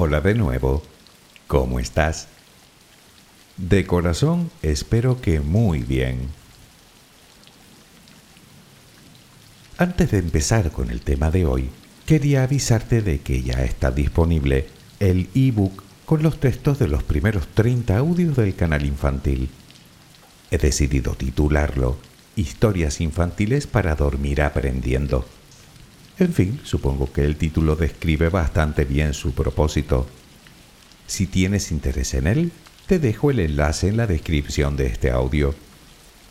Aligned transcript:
Hola 0.00 0.20
de 0.20 0.36
nuevo. 0.36 0.80
¿Cómo 1.48 1.80
estás? 1.80 2.28
De 3.56 3.84
corazón 3.84 4.48
espero 4.62 5.20
que 5.20 5.40
muy 5.40 5.80
bien. 5.80 6.28
Antes 9.76 10.12
de 10.12 10.18
empezar 10.18 10.70
con 10.70 10.90
el 10.90 11.00
tema 11.00 11.32
de 11.32 11.46
hoy, 11.46 11.70
quería 12.06 12.44
avisarte 12.44 13.02
de 13.02 13.22
que 13.22 13.42
ya 13.42 13.64
está 13.64 13.90
disponible 13.90 14.68
el 15.00 15.30
ebook 15.34 15.82
con 16.04 16.22
los 16.22 16.38
textos 16.38 16.78
de 16.78 16.86
los 16.86 17.02
primeros 17.02 17.48
30 17.48 17.98
audios 17.98 18.36
del 18.36 18.54
canal 18.54 18.86
infantil. 18.86 19.50
He 20.52 20.58
decidido 20.58 21.14
titularlo 21.16 21.96
Historias 22.36 23.00
infantiles 23.00 23.66
para 23.66 23.96
dormir 23.96 24.42
aprendiendo 24.42 25.26
en 26.18 26.32
fin, 26.34 26.60
supongo 26.64 27.12
que 27.12 27.24
el 27.24 27.36
título 27.36 27.76
describe 27.76 28.28
bastante 28.28 28.84
bien 28.84 29.14
su 29.14 29.32
propósito. 29.32 30.06
Si 31.06 31.26
tienes 31.26 31.70
interés 31.70 32.14
en 32.14 32.26
él, 32.26 32.52
te 32.86 32.98
dejo 32.98 33.30
el 33.30 33.40
enlace 33.40 33.88
en 33.88 33.96
la 33.96 34.06
descripción 34.06 34.76
de 34.76 34.86
este 34.86 35.10
audio. 35.10 35.54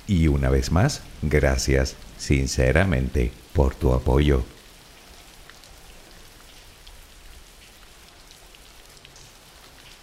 Y 0.07 0.27
una 0.27 0.49
vez 0.49 0.71
más, 0.71 1.01
gracias 1.21 1.95
sinceramente 2.17 3.31
por 3.53 3.75
tu 3.75 3.93
apoyo. 3.93 4.43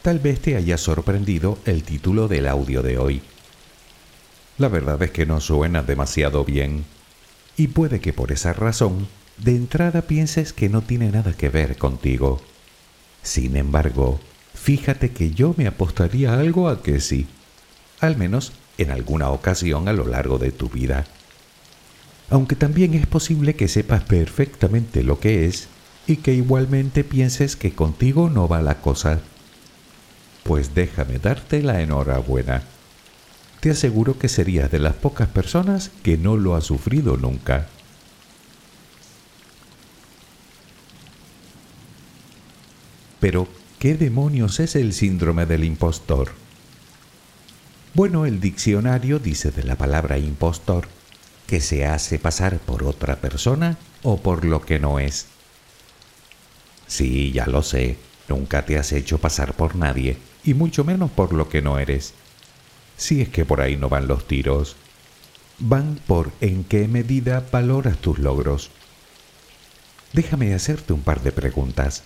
Tal 0.02 0.18
vez 0.18 0.40
te 0.40 0.56
haya 0.56 0.76
sorprendido 0.76 1.58
el 1.64 1.82
título 1.82 2.28
del 2.28 2.46
audio 2.46 2.82
de 2.82 2.98
hoy. 2.98 3.22
La 4.58 4.68
verdad 4.68 5.02
es 5.02 5.10
que 5.10 5.26
no 5.26 5.40
suena 5.40 5.82
demasiado 5.82 6.44
bien, 6.44 6.84
y 7.56 7.68
puede 7.68 8.00
que 8.00 8.12
por 8.12 8.30
esa 8.30 8.52
razón 8.52 9.08
de 9.38 9.56
entrada 9.56 10.02
pienses 10.02 10.52
que 10.52 10.68
no 10.68 10.82
tiene 10.82 11.10
nada 11.10 11.32
que 11.32 11.48
ver 11.48 11.76
contigo. 11.76 12.40
Sin 13.22 13.56
embargo, 13.56 14.20
fíjate 14.54 15.10
que 15.10 15.30
yo 15.30 15.54
me 15.56 15.66
apostaría 15.66 16.34
algo 16.34 16.68
a 16.68 16.82
que 16.82 17.00
sí, 17.00 17.26
al 18.00 18.16
menos 18.16 18.52
en 18.78 18.90
alguna 18.90 19.30
ocasión 19.30 19.88
a 19.88 19.92
lo 19.92 20.06
largo 20.06 20.38
de 20.38 20.52
tu 20.52 20.68
vida. 20.68 21.06
Aunque 22.30 22.56
también 22.56 22.94
es 22.94 23.06
posible 23.06 23.54
que 23.54 23.68
sepas 23.68 24.02
perfectamente 24.04 25.02
lo 25.02 25.20
que 25.20 25.46
es 25.46 25.68
y 26.06 26.16
que 26.16 26.34
igualmente 26.34 27.04
pienses 27.04 27.56
que 27.56 27.74
contigo 27.74 28.30
no 28.30 28.48
va 28.48 28.62
la 28.62 28.80
cosa. 28.80 29.20
Pues 30.42 30.74
déjame 30.74 31.18
darte 31.18 31.62
la 31.62 31.80
enhorabuena. 31.80 32.62
Te 33.60 33.70
aseguro 33.70 34.18
que 34.18 34.28
serías 34.28 34.70
de 34.70 34.78
las 34.78 34.94
pocas 34.94 35.28
personas 35.28 35.90
que 36.02 36.18
no 36.18 36.36
lo 36.36 36.54
ha 36.54 36.60
sufrido 36.60 37.16
nunca. 37.16 37.68
Pero, 43.24 43.48
¿qué 43.78 43.94
demonios 43.94 44.60
es 44.60 44.76
el 44.76 44.92
síndrome 44.92 45.46
del 45.46 45.64
impostor? 45.64 46.32
Bueno, 47.94 48.26
el 48.26 48.38
diccionario 48.38 49.18
dice 49.18 49.50
de 49.50 49.62
la 49.62 49.76
palabra 49.76 50.18
impostor 50.18 50.88
que 51.46 51.62
se 51.62 51.86
hace 51.86 52.18
pasar 52.18 52.58
por 52.58 52.84
otra 52.84 53.16
persona 53.16 53.78
o 54.02 54.18
por 54.18 54.44
lo 54.44 54.60
que 54.60 54.78
no 54.78 54.98
es. 54.98 55.28
Sí, 56.86 57.32
ya 57.32 57.46
lo 57.46 57.62
sé, 57.62 57.96
nunca 58.28 58.66
te 58.66 58.76
has 58.76 58.92
hecho 58.92 59.16
pasar 59.16 59.54
por 59.54 59.74
nadie, 59.74 60.18
y 60.44 60.52
mucho 60.52 60.84
menos 60.84 61.10
por 61.10 61.32
lo 61.32 61.48
que 61.48 61.62
no 61.62 61.78
eres. 61.78 62.12
Si 62.98 63.22
es 63.22 63.30
que 63.30 63.46
por 63.46 63.62
ahí 63.62 63.78
no 63.78 63.88
van 63.88 64.06
los 64.06 64.28
tiros. 64.28 64.76
Van 65.58 65.98
por 66.06 66.30
en 66.42 66.62
qué 66.62 66.88
medida 66.88 67.42
valoras 67.50 67.96
tus 67.96 68.18
logros. 68.18 68.68
Déjame 70.12 70.52
hacerte 70.52 70.92
un 70.92 71.00
par 71.00 71.22
de 71.22 71.32
preguntas. 71.32 72.02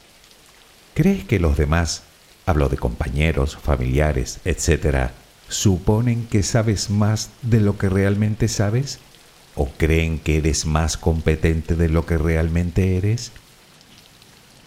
¿Crees 0.99 1.23
que 1.23 1.39
los 1.39 1.57
demás, 1.57 2.03
hablo 2.45 2.69
de 2.69 2.77
compañeros, 2.77 3.57
familiares, 3.57 4.41
etcétera, 4.45 5.13
suponen 5.49 6.27
que 6.27 6.43
sabes 6.43 6.91
más 6.91 7.31
de 7.43 7.61
lo 7.61 7.79
que 7.79 7.89
realmente 7.89 8.49
sabes? 8.49 8.99
¿O 9.55 9.69
creen 9.69 10.19
que 10.19 10.39
eres 10.39 10.67
más 10.67 10.97
competente 10.97 11.77
de 11.77 11.89
lo 11.89 12.05
que 12.05 12.19
realmente 12.19 12.97
eres? 12.97 13.31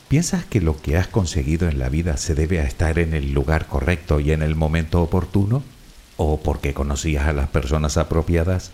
¿Piensas 0.07 0.45
que 0.45 0.61
lo 0.61 0.81
que 0.81 0.95
has 0.95 1.09
conseguido 1.09 1.67
en 1.67 1.79
la 1.79 1.89
vida 1.89 2.15
se 2.15 2.33
debe 2.33 2.61
a 2.61 2.63
estar 2.63 2.97
en 2.97 3.13
el 3.13 3.33
lugar 3.33 3.67
correcto 3.67 4.21
y 4.21 4.31
en 4.31 4.41
el 4.41 4.55
momento 4.55 5.01
oportuno? 5.01 5.63
¿O 6.15 6.39
porque 6.39 6.73
conocías 6.73 7.27
a 7.27 7.33
las 7.33 7.49
personas 7.49 7.97
apropiadas? 7.97 8.71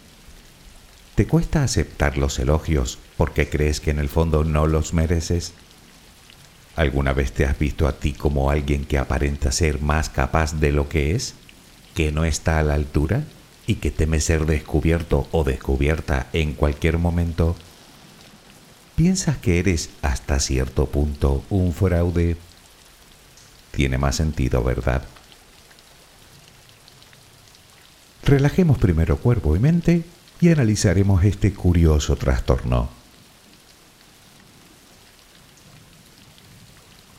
¿Te 1.15 1.25
cuesta 1.25 1.63
aceptar 1.63 2.19
los 2.19 2.37
elogios 2.37 2.99
porque 3.17 3.49
crees 3.49 3.79
que 3.79 3.89
en 3.89 3.97
el 3.97 4.09
fondo 4.09 4.43
no 4.43 4.67
los 4.67 4.93
mereces? 4.93 5.55
¿Alguna 6.77 7.11
vez 7.11 7.31
te 7.31 7.43
has 7.43 7.57
visto 7.57 7.87
a 7.87 7.93
ti 7.93 8.13
como 8.13 8.51
alguien 8.51 8.85
que 8.85 8.99
aparenta 8.99 9.51
ser 9.51 9.81
más 9.81 10.09
capaz 10.09 10.59
de 10.59 10.71
lo 10.71 10.87
que 10.87 11.15
es, 11.15 11.33
que 11.95 12.11
no 12.11 12.23
está 12.23 12.59
a 12.59 12.63
la 12.63 12.75
altura 12.75 13.23
y 13.65 13.75
que 13.75 13.89
teme 13.89 14.21
ser 14.21 14.45
descubierto 14.45 15.27
o 15.31 15.43
descubierta 15.43 16.27
en 16.33 16.53
cualquier 16.53 16.99
momento? 16.99 17.55
¿Piensas 18.95 19.37
que 19.37 19.57
eres 19.57 19.89
hasta 20.03 20.39
cierto 20.39 20.85
punto 20.85 21.43
un 21.49 21.73
fraude? 21.73 22.37
Tiene 23.71 23.97
más 23.97 24.15
sentido, 24.15 24.63
¿verdad? 24.63 25.01
Relajemos 28.23 28.77
primero 28.77 29.17
cuerpo 29.17 29.55
y 29.55 29.59
mente 29.59 30.03
y 30.39 30.49
analizaremos 30.49 31.23
este 31.23 31.53
curioso 31.55 32.17
trastorno. 32.17 32.96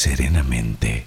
serenamente. 0.00 1.04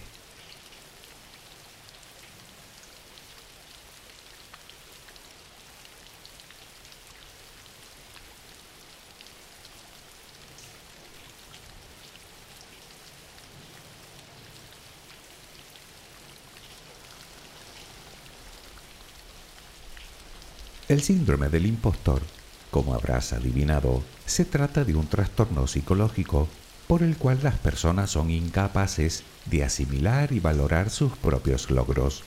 El 20.87 21.01
síndrome 21.01 21.49
del 21.49 21.65
impostor, 21.65 22.21
como 22.69 22.93
habrás 22.93 23.33
adivinado, 23.33 24.03
se 24.27 24.45
trata 24.45 24.85
de 24.85 24.93
un 24.93 25.07
trastorno 25.07 25.65
psicológico 25.65 26.47
por 26.87 27.03
el 27.03 27.17
cual 27.17 27.39
las 27.43 27.57
personas 27.57 28.11
son 28.11 28.29
incapaces 28.29 29.23
de 29.45 29.63
asimilar 29.63 30.31
y 30.31 30.39
valorar 30.39 30.89
sus 30.89 31.17
propios 31.17 31.69
logros. 31.69 32.23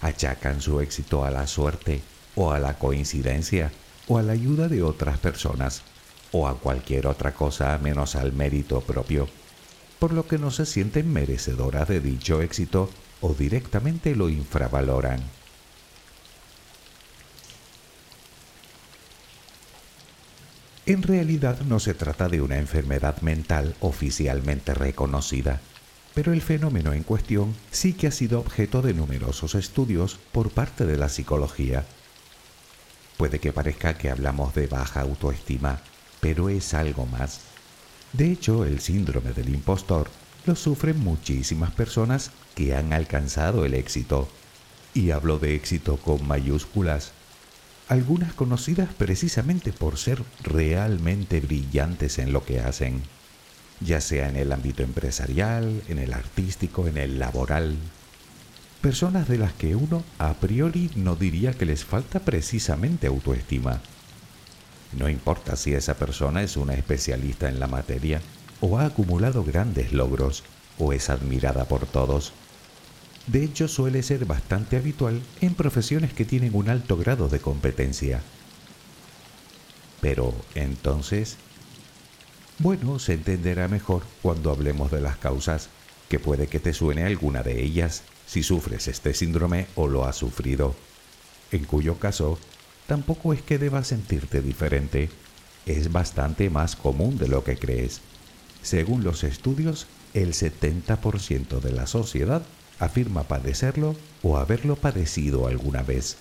Achacan 0.00 0.60
su 0.60 0.80
éxito 0.80 1.24
a 1.24 1.30
la 1.30 1.46
suerte 1.46 2.02
o 2.34 2.52
a 2.52 2.58
la 2.58 2.78
coincidencia 2.78 3.72
o 4.06 4.18
a 4.18 4.22
la 4.22 4.32
ayuda 4.32 4.68
de 4.68 4.82
otras 4.82 5.18
personas 5.18 5.82
o 6.32 6.46
a 6.46 6.58
cualquier 6.58 7.06
otra 7.06 7.32
cosa 7.32 7.78
menos 7.78 8.16
al 8.16 8.32
mérito 8.32 8.80
propio, 8.80 9.28
por 9.98 10.12
lo 10.12 10.26
que 10.26 10.38
no 10.38 10.50
se 10.50 10.66
sienten 10.66 11.12
merecedoras 11.12 11.88
de 11.88 12.00
dicho 12.00 12.42
éxito 12.42 12.90
o 13.20 13.34
directamente 13.34 14.14
lo 14.14 14.28
infravaloran. 14.28 15.37
En 20.88 21.02
realidad 21.02 21.60
no 21.66 21.80
se 21.80 21.92
trata 21.92 22.30
de 22.30 22.40
una 22.40 22.56
enfermedad 22.56 23.20
mental 23.20 23.76
oficialmente 23.80 24.72
reconocida, 24.72 25.60
pero 26.14 26.32
el 26.32 26.40
fenómeno 26.40 26.94
en 26.94 27.02
cuestión 27.02 27.54
sí 27.70 27.92
que 27.92 28.06
ha 28.06 28.10
sido 28.10 28.40
objeto 28.40 28.80
de 28.80 28.94
numerosos 28.94 29.54
estudios 29.54 30.18
por 30.32 30.48
parte 30.48 30.86
de 30.86 30.96
la 30.96 31.10
psicología. 31.10 31.84
Puede 33.18 33.38
que 33.38 33.52
parezca 33.52 33.98
que 33.98 34.08
hablamos 34.08 34.54
de 34.54 34.66
baja 34.66 35.02
autoestima, 35.02 35.82
pero 36.20 36.48
es 36.48 36.72
algo 36.72 37.04
más. 37.04 37.40
De 38.14 38.32
hecho, 38.32 38.64
el 38.64 38.80
síndrome 38.80 39.34
del 39.34 39.50
impostor 39.50 40.08
lo 40.46 40.56
sufren 40.56 40.98
muchísimas 41.00 41.70
personas 41.72 42.30
que 42.54 42.74
han 42.74 42.94
alcanzado 42.94 43.66
el 43.66 43.74
éxito. 43.74 44.26
Y 44.94 45.10
hablo 45.10 45.38
de 45.38 45.54
éxito 45.54 45.98
con 45.98 46.26
mayúsculas 46.26 47.12
algunas 47.88 48.34
conocidas 48.34 48.90
precisamente 48.92 49.72
por 49.72 49.96
ser 49.96 50.22
realmente 50.42 51.40
brillantes 51.40 52.18
en 52.18 52.32
lo 52.32 52.44
que 52.44 52.60
hacen, 52.60 53.02
ya 53.80 54.00
sea 54.00 54.28
en 54.28 54.36
el 54.36 54.52
ámbito 54.52 54.82
empresarial, 54.82 55.82
en 55.88 55.98
el 55.98 56.12
artístico, 56.12 56.86
en 56.86 56.98
el 56.98 57.18
laboral. 57.18 57.76
Personas 58.82 59.26
de 59.26 59.38
las 59.38 59.54
que 59.54 59.74
uno 59.74 60.04
a 60.18 60.34
priori 60.34 60.90
no 60.96 61.16
diría 61.16 61.54
que 61.54 61.64
les 61.64 61.84
falta 61.84 62.20
precisamente 62.20 63.06
autoestima. 63.06 63.80
No 64.96 65.08
importa 65.08 65.56
si 65.56 65.74
esa 65.74 65.94
persona 65.94 66.42
es 66.42 66.56
una 66.56 66.74
especialista 66.74 67.48
en 67.48 67.58
la 67.58 67.66
materia 67.66 68.20
o 68.60 68.78
ha 68.78 68.84
acumulado 68.84 69.44
grandes 69.44 69.92
logros 69.92 70.44
o 70.78 70.92
es 70.92 71.08
admirada 71.10 71.64
por 71.64 71.86
todos. 71.86 72.32
De 73.28 73.44
hecho, 73.44 73.68
suele 73.68 74.02
ser 74.02 74.24
bastante 74.24 74.76
habitual 74.76 75.20
en 75.42 75.54
profesiones 75.54 76.14
que 76.14 76.24
tienen 76.24 76.54
un 76.54 76.70
alto 76.70 76.96
grado 76.96 77.28
de 77.28 77.40
competencia. 77.40 78.22
Pero 80.00 80.34
entonces, 80.54 81.36
bueno, 82.58 82.98
se 82.98 83.12
entenderá 83.12 83.68
mejor 83.68 84.02
cuando 84.22 84.50
hablemos 84.50 84.90
de 84.90 85.02
las 85.02 85.18
causas, 85.18 85.68
que 86.08 86.18
puede 86.18 86.46
que 86.46 86.58
te 86.58 86.72
suene 86.72 87.04
alguna 87.04 87.42
de 87.42 87.62
ellas 87.62 88.02
si 88.26 88.42
sufres 88.42 88.88
este 88.88 89.12
síndrome 89.12 89.66
o 89.74 89.88
lo 89.88 90.06
has 90.06 90.16
sufrido, 90.16 90.74
en 91.52 91.64
cuyo 91.64 91.98
caso 91.98 92.38
tampoco 92.86 93.34
es 93.34 93.42
que 93.42 93.58
debas 93.58 93.88
sentirte 93.88 94.40
diferente, 94.40 95.10
es 95.66 95.92
bastante 95.92 96.48
más 96.48 96.76
común 96.76 97.18
de 97.18 97.28
lo 97.28 97.44
que 97.44 97.58
crees. 97.58 98.00
Según 98.62 99.04
los 99.04 99.22
estudios, 99.22 99.86
el 100.14 100.32
70% 100.32 101.60
de 101.60 101.72
la 101.72 101.86
sociedad 101.86 102.42
afirma 102.78 103.24
padecerlo 103.24 103.96
o 104.22 104.36
haberlo 104.36 104.76
padecido 104.76 105.46
alguna 105.46 105.82
vez. 105.82 106.16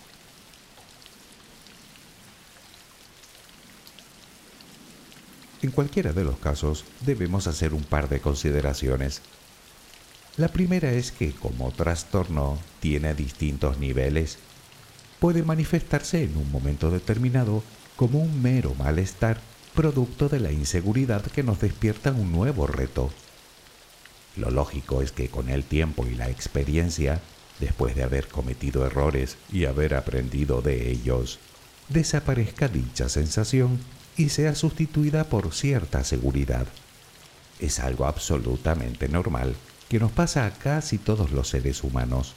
En 5.62 5.72
cualquiera 5.72 6.14
de 6.14 6.24
los 6.24 6.38
casos 6.38 6.86
debemos 7.06 7.48
hacer 7.48 7.74
un 7.74 7.84
par 7.84 8.10
de 8.10 8.20
consideraciones. 8.20 9.22
La 10.38 10.50
primera 10.50 10.92
es 10.92 11.12
que 11.12 11.32
como 11.32 11.72
trastorno 11.72 12.60
tiene 12.80 13.16
distintos 13.16 13.80
niveles. 13.80 14.38
Puede 15.20 15.42
manifestarse 15.42 16.24
en 16.24 16.38
un 16.38 16.52
momento 16.52 16.92
determinado 16.92 17.64
como 17.96 18.20
un 18.20 18.42
mero 18.42 18.76
malestar 18.76 19.40
producto 19.74 20.30
de 20.30 20.40
la 20.40 20.52
inseguridad 20.52 21.24
que 21.24 21.42
nos 21.42 21.60
despierta 21.60 22.12
un 22.12 22.32
nuevo 22.32 22.68
reto. 22.68 23.12
Lo 24.38 24.51
lógico 24.51 25.01
es 25.01 25.12
que 25.12 25.29
con 25.29 25.50
el 25.50 25.63
tiempo 25.63 26.06
y 26.06 26.13
la 26.13 26.29
experiencia, 26.29 27.22
después 27.60 27.96
de 27.96 28.03
haber 28.03 28.27
cometido 28.27 28.86
errores 28.86 29.38
y 29.51 29.65
haber 29.65 29.96
aprendido 29.96 30.62
de 30.62 30.91
ellos, 30.91 31.39
desaparezca 31.89 32.67
dicha 32.67 33.10
sensación 33.10 33.79
y 34.15 34.29
sea 34.29 34.53
sustituida 34.53 35.24
por 35.24 35.53
cierta 35.53 36.03
seguridad. 36.03 36.67
Es 37.60 37.79
algo 37.79 38.06
absolutamente 38.06 39.10
normal 39.10 39.56
que 39.89 40.00
nos 40.00 40.12
pasa 40.12 40.46
a 40.46 40.51
casi 40.51 41.00
todos 41.00 41.32
los 41.32 41.50
seres 41.50 41.84
humanos. 41.84 42.36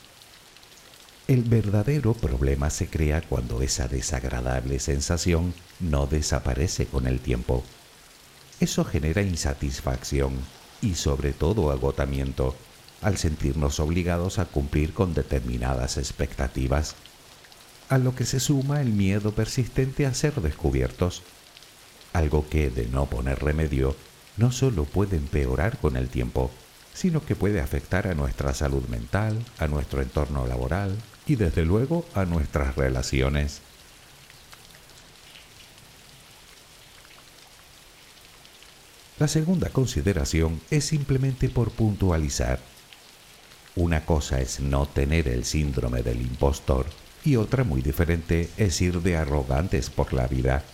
El 1.28 1.42
verdadero 1.42 2.14
problema 2.14 2.70
se 2.70 2.86
crea 2.86 3.20
cuando 3.20 3.60
esa 3.60 3.88
desagradable 3.88 4.80
sensación 4.80 5.52
no 5.80 6.06
desaparece 6.06 6.86
con 6.86 7.06
el 7.06 7.20
tiempo. 7.20 7.62
Eso 8.58 8.84
genera 8.84 9.22
insatisfacción 9.22 10.32
y 10.82 10.94
sobre 10.94 11.32
todo 11.32 11.70
agotamiento 11.70 12.54
al 13.02 13.16
sentirnos 13.16 13.80
obligados 13.80 14.38
a 14.38 14.44
cumplir 14.44 14.92
con 14.92 15.14
determinadas 15.14 15.96
expectativas, 15.96 16.94
a 17.88 17.98
lo 17.98 18.14
que 18.14 18.24
se 18.24 18.40
suma 18.40 18.80
el 18.80 18.92
miedo 18.92 19.32
persistente 19.32 20.06
a 20.06 20.14
ser 20.14 20.34
descubiertos, 20.40 21.22
algo 22.12 22.48
que, 22.48 22.70
de 22.70 22.86
no 22.86 23.06
poner 23.06 23.42
remedio, 23.42 23.96
no 24.36 24.52
solo 24.52 24.84
puede 24.84 25.16
empeorar 25.16 25.78
con 25.78 25.96
el 25.96 26.08
tiempo, 26.08 26.50
sino 26.94 27.24
que 27.24 27.36
puede 27.36 27.60
afectar 27.60 28.06
a 28.06 28.14
nuestra 28.14 28.54
salud 28.54 28.86
mental, 28.88 29.38
a 29.58 29.66
nuestro 29.66 30.02
entorno 30.02 30.46
laboral 30.46 30.96
y 31.26 31.36
desde 31.36 31.64
luego 31.64 32.04
a 32.14 32.24
nuestras 32.24 32.76
relaciones. 32.76 33.62
La 39.20 39.28
segunda 39.28 39.68
consideración 39.68 40.62
es 40.70 40.86
simplemente 40.86 41.50
por 41.50 41.72
puntualizar. 41.72 42.58
Una 43.76 44.06
cosa 44.06 44.40
es 44.40 44.60
no 44.60 44.86
tener 44.86 45.28
el 45.28 45.44
síndrome 45.44 46.02
del 46.02 46.22
impostor 46.22 46.86
y 47.22 47.36
otra 47.36 47.62
muy 47.62 47.82
diferente 47.82 48.48
es 48.56 48.80
ir 48.80 49.02
de 49.02 49.18
arrogantes 49.18 49.90
por 49.90 50.14
la 50.14 50.26
vida. 50.26 50.64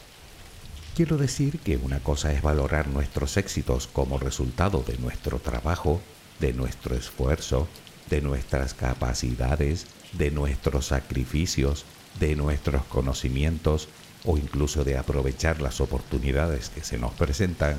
Quiero 0.94 1.16
decir 1.16 1.58
que 1.58 1.76
una 1.76 1.98
cosa 1.98 2.32
es 2.32 2.40
valorar 2.40 2.86
nuestros 2.86 3.36
éxitos 3.36 3.88
como 3.88 4.16
resultado 4.16 4.84
de 4.86 4.96
nuestro 4.98 5.40
trabajo, 5.40 6.00
de 6.38 6.52
nuestro 6.52 6.94
esfuerzo, 6.94 7.66
de 8.10 8.20
nuestras 8.20 8.74
capacidades, 8.74 9.88
de 10.12 10.30
nuestros 10.30 10.86
sacrificios, 10.86 11.84
de 12.20 12.36
nuestros 12.36 12.84
conocimientos 12.84 13.88
o 14.24 14.38
incluso 14.38 14.84
de 14.84 14.98
aprovechar 14.98 15.60
las 15.60 15.80
oportunidades 15.80 16.68
que 16.68 16.84
se 16.84 16.96
nos 16.96 17.12
presentan 17.14 17.74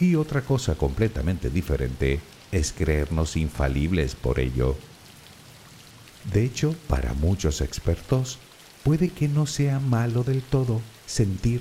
y 0.00 0.16
otra 0.16 0.40
cosa 0.40 0.74
completamente 0.74 1.50
diferente 1.50 2.20
es 2.50 2.72
creernos 2.72 3.36
infalibles 3.36 4.14
por 4.14 4.40
ello. 4.40 4.76
De 6.32 6.44
hecho, 6.44 6.74
para 6.88 7.12
muchos 7.14 7.60
expertos, 7.60 8.38
puede 8.82 9.10
que 9.10 9.28
no 9.28 9.46
sea 9.46 9.78
malo 9.78 10.24
del 10.24 10.42
todo 10.42 10.80
sentir, 11.06 11.60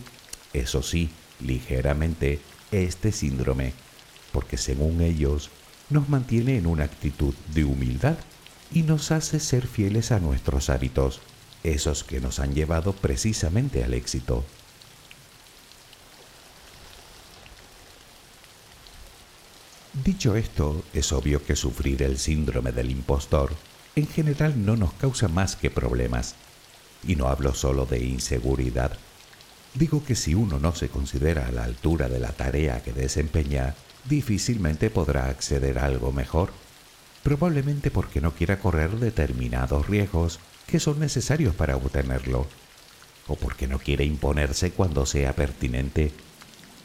eso 0.53 0.81
sí, 0.81 1.09
ligeramente, 1.39 2.39
este 2.71 3.11
síndrome, 3.11 3.73
porque 4.31 4.57
según 4.57 5.01
ellos, 5.01 5.49
nos 5.89 6.07
mantiene 6.07 6.57
en 6.57 6.67
una 6.67 6.85
actitud 6.85 7.33
de 7.53 7.65
humildad 7.65 8.17
y 8.71 8.83
nos 8.83 9.11
hace 9.11 9.39
ser 9.39 9.67
fieles 9.67 10.11
a 10.11 10.19
nuestros 10.19 10.69
hábitos, 10.69 11.21
esos 11.63 12.03
que 12.03 12.21
nos 12.21 12.39
han 12.39 12.53
llevado 12.53 12.93
precisamente 12.93 13.83
al 13.83 13.93
éxito. 13.93 14.45
Dicho 20.03 20.37
esto, 20.37 20.83
es 20.93 21.11
obvio 21.11 21.43
que 21.43 21.57
sufrir 21.57 22.03
el 22.03 22.17
síndrome 22.17 22.71
del 22.71 22.89
impostor 22.89 23.51
en 23.95 24.07
general 24.07 24.65
no 24.65 24.77
nos 24.77 24.93
causa 24.93 25.27
más 25.27 25.57
que 25.57 25.69
problemas. 25.69 26.35
Y 27.05 27.15
no 27.15 27.27
hablo 27.27 27.53
solo 27.53 27.85
de 27.85 27.99
inseguridad. 28.03 28.97
Digo 29.73 30.03
que 30.03 30.15
si 30.15 30.35
uno 30.35 30.57
no 30.59 30.73
se 30.73 30.87
considera 30.89 31.47
a 31.47 31.51
la 31.51 31.65
altura 31.65 32.07
de 32.07 32.19
la 32.19 32.31
tarea 32.31 32.81
que 32.81 32.93
desempeña, 32.93 33.75
difícilmente 34.05 34.89
podrá 34.89 35.27
acceder 35.27 35.79
a 35.79 35.85
algo 35.85 36.13
mejor. 36.13 36.51
Probablemente 37.23 37.91
porque 37.91 38.21
no 38.21 38.33
quiera 38.33 38.59
correr 38.59 38.91
determinados 38.91 39.87
riesgos 39.87 40.39
que 40.65 40.79
son 40.79 40.99
necesarios 40.99 41.55
para 41.55 41.75
obtenerlo. 41.75 42.47
O 43.27 43.35
porque 43.35 43.67
no 43.67 43.79
quiere 43.79 44.05
imponerse 44.05 44.71
cuando 44.71 45.05
sea 45.05 45.33
pertinente 45.33 46.13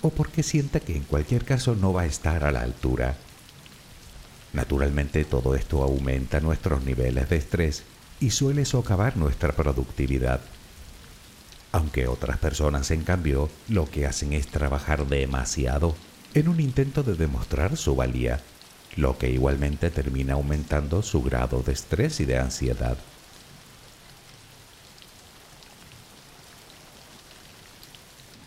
o 0.05 0.11
porque 0.11 0.43
sienta 0.43 0.81
que 0.81 0.95
en 0.95 1.05
cualquier 1.05 1.47
caso 1.47 1.75
no 1.75 1.95
va 1.95 2.03
a 2.03 2.07
estar 2.07 2.45
a 2.45 2.53
la 2.53 2.61
altura. 2.61 3.17
Naturalmente 4.53 5.25
todo 5.25 5.55
esto 5.55 5.83
aumenta 5.83 6.41
nuestros 6.41 6.85
niveles 6.85 7.31
de 7.31 7.37
estrés 7.37 7.85
y 8.21 8.31
suele 8.31 8.67
socavar 8.67 9.17
nuestra 9.17 9.53
productividad. 9.53 10.43
Aunque 11.73 12.07
otras 12.07 12.37
personas, 12.37 12.91
en 12.91 13.03
cambio, 13.03 13.49
lo 13.69 13.91
que 13.91 14.07
hacen 14.07 14.35
es 14.35 14.47
trabajar 14.47 15.07
demasiado 15.07 15.97
en 16.35 16.49
un 16.49 16.61
intento 16.61 17.03
de 17.03 17.15
demostrar 17.15 17.79
su 17.79 17.97
valía, 17.97 18.43
lo 18.97 19.17
que 19.17 19.31
igualmente 19.31 19.89
termina 19.89 20.35
aumentando 20.35 21.01
su 21.01 21.23
grado 21.23 21.63
de 21.63 21.73
estrés 21.73 22.21
y 22.21 22.27
de 22.27 22.39
ansiedad. 22.39 22.99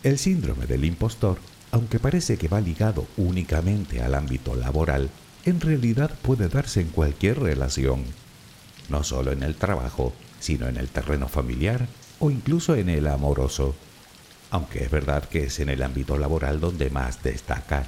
El 0.04 0.16
síndrome 0.18 0.66
del 0.66 0.84
impostor, 0.84 1.38
aunque 1.72 1.98
parece 1.98 2.38
que 2.38 2.46
va 2.46 2.60
ligado 2.60 3.06
únicamente 3.16 4.00
al 4.00 4.14
ámbito 4.14 4.54
laboral, 4.54 5.10
en 5.44 5.60
realidad 5.60 6.12
puede 6.22 6.48
darse 6.48 6.80
en 6.80 6.88
cualquier 6.88 7.40
relación, 7.40 8.04
no 8.88 9.02
solo 9.02 9.32
en 9.32 9.42
el 9.42 9.56
trabajo, 9.56 10.12
sino 10.38 10.68
en 10.68 10.76
el 10.76 10.88
terreno 10.88 11.26
familiar 11.26 11.88
o 12.20 12.30
incluso 12.30 12.76
en 12.76 12.88
el 12.88 13.08
amoroso, 13.08 13.74
aunque 14.50 14.84
es 14.84 14.90
verdad 14.90 15.24
que 15.24 15.44
es 15.44 15.58
en 15.58 15.68
el 15.68 15.82
ámbito 15.82 16.16
laboral 16.16 16.60
donde 16.60 16.90
más 16.90 17.22
destaca. 17.22 17.86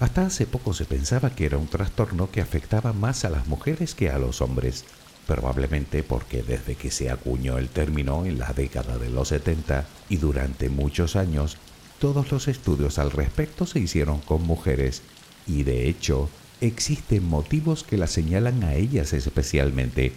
Hasta 0.00 0.26
hace 0.26 0.46
poco 0.46 0.72
se 0.72 0.86
pensaba 0.86 1.30
que 1.30 1.44
era 1.44 1.58
un 1.58 1.68
trastorno 1.68 2.30
que 2.30 2.40
afectaba 2.40 2.92
más 2.92 3.24
a 3.24 3.30
las 3.30 3.46
mujeres 3.46 3.94
que 3.94 4.10
a 4.10 4.18
los 4.18 4.40
hombres, 4.40 4.84
probablemente 5.26 6.02
porque 6.02 6.42
desde 6.42 6.74
que 6.74 6.90
se 6.90 7.10
acuñó 7.10 7.58
el 7.58 7.68
término 7.68 8.24
en 8.26 8.38
la 8.38 8.52
década 8.52 8.98
de 8.98 9.10
los 9.10 9.28
70 9.28 9.86
y 10.08 10.16
durante 10.16 10.68
muchos 10.68 11.16
años, 11.16 11.56
todos 11.98 12.30
los 12.32 12.48
estudios 12.48 12.98
al 12.98 13.10
respecto 13.10 13.66
se 13.66 13.80
hicieron 13.80 14.20
con 14.20 14.42
mujeres 14.42 15.02
y 15.46 15.62
de 15.62 15.88
hecho 15.88 16.28
existen 16.60 17.24
motivos 17.24 17.84
que 17.84 17.96
la 17.96 18.06
señalan 18.06 18.64
a 18.64 18.74
ellas 18.74 19.12
especialmente. 19.12 20.12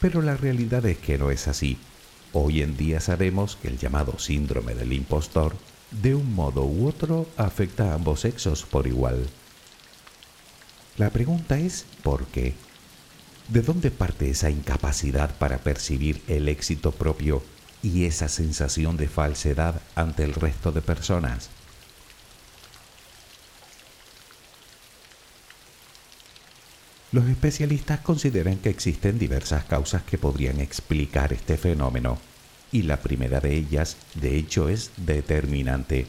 Pero 0.00 0.22
la 0.22 0.36
realidad 0.36 0.86
es 0.86 0.98
que 0.98 1.18
no 1.18 1.30
es 1.30 1.48
así. 1.48 1.78
Hoy 2.32 2.62
en 2.62 2.76
día 2.76 3.00
sabemos 3.00 3.56
que 3.56 3.68
el 3.68 3.78
llamado 3.78 4.18
síndrome 4.18 4.74
del 4.74 4.92
impostor 4.92 5.56
de 5.90 6.14
un 6.14 6.34
modo 6.34 6.64
u 6.64 6.86
otro 6.86 7.26
afecta 7.36 7.90
a 7.90 7.94
ambos 7.94 8.20
sexos 8.20 8.64
por 8.64 8.86
igual. 8.86 9.26
La 10.96 11.10
pregunta 11.10 11.58
es 11.58 11.86
¿por 12.02 12.26
qué? 12.26 12.54
¿De 13.48 13.62
dónde 13.62 13.90
parte 13.90 14.28
esa 14.28 14.50
incapacidad 14.50 15.34
para 15.38 15.56
percibir 15.56 16.22
el 16.28 16.50
éxito 16.50 16.92
propio 16.92 17.42
y 17.82 18.04
esa 18.04 18.28
sensación 18.28 18.98
de 18.98 19.08
falsedad 19.08 19.80
ante 19.94 20.22
el 20.24 20.34
resto 20.34 20.70
de 20.70 20.82
personas? 20.82 21.48
Los 27.10 27.26
especialistas 27.26 28.00
consideran 28.00 28.58
que 28.58 28.68
existen 28.68 29.18
diversas 29.18 29.64
causas 29.64 30.02
que 30.02 30.18
podrían 30.18 30.60
explicar 30.60 31.32
este 31.32 31.56
fenómeno, 31.56 32.18
y 32.70 32.82
la 32.82 32.98
primera 32.98 33.40
de 33.40 33.54
ellas, 33.54 33.96
de 34.14 34.36
hecho, 34.36 34.68
es 34.68 34.90
determinante. 34.98 36.06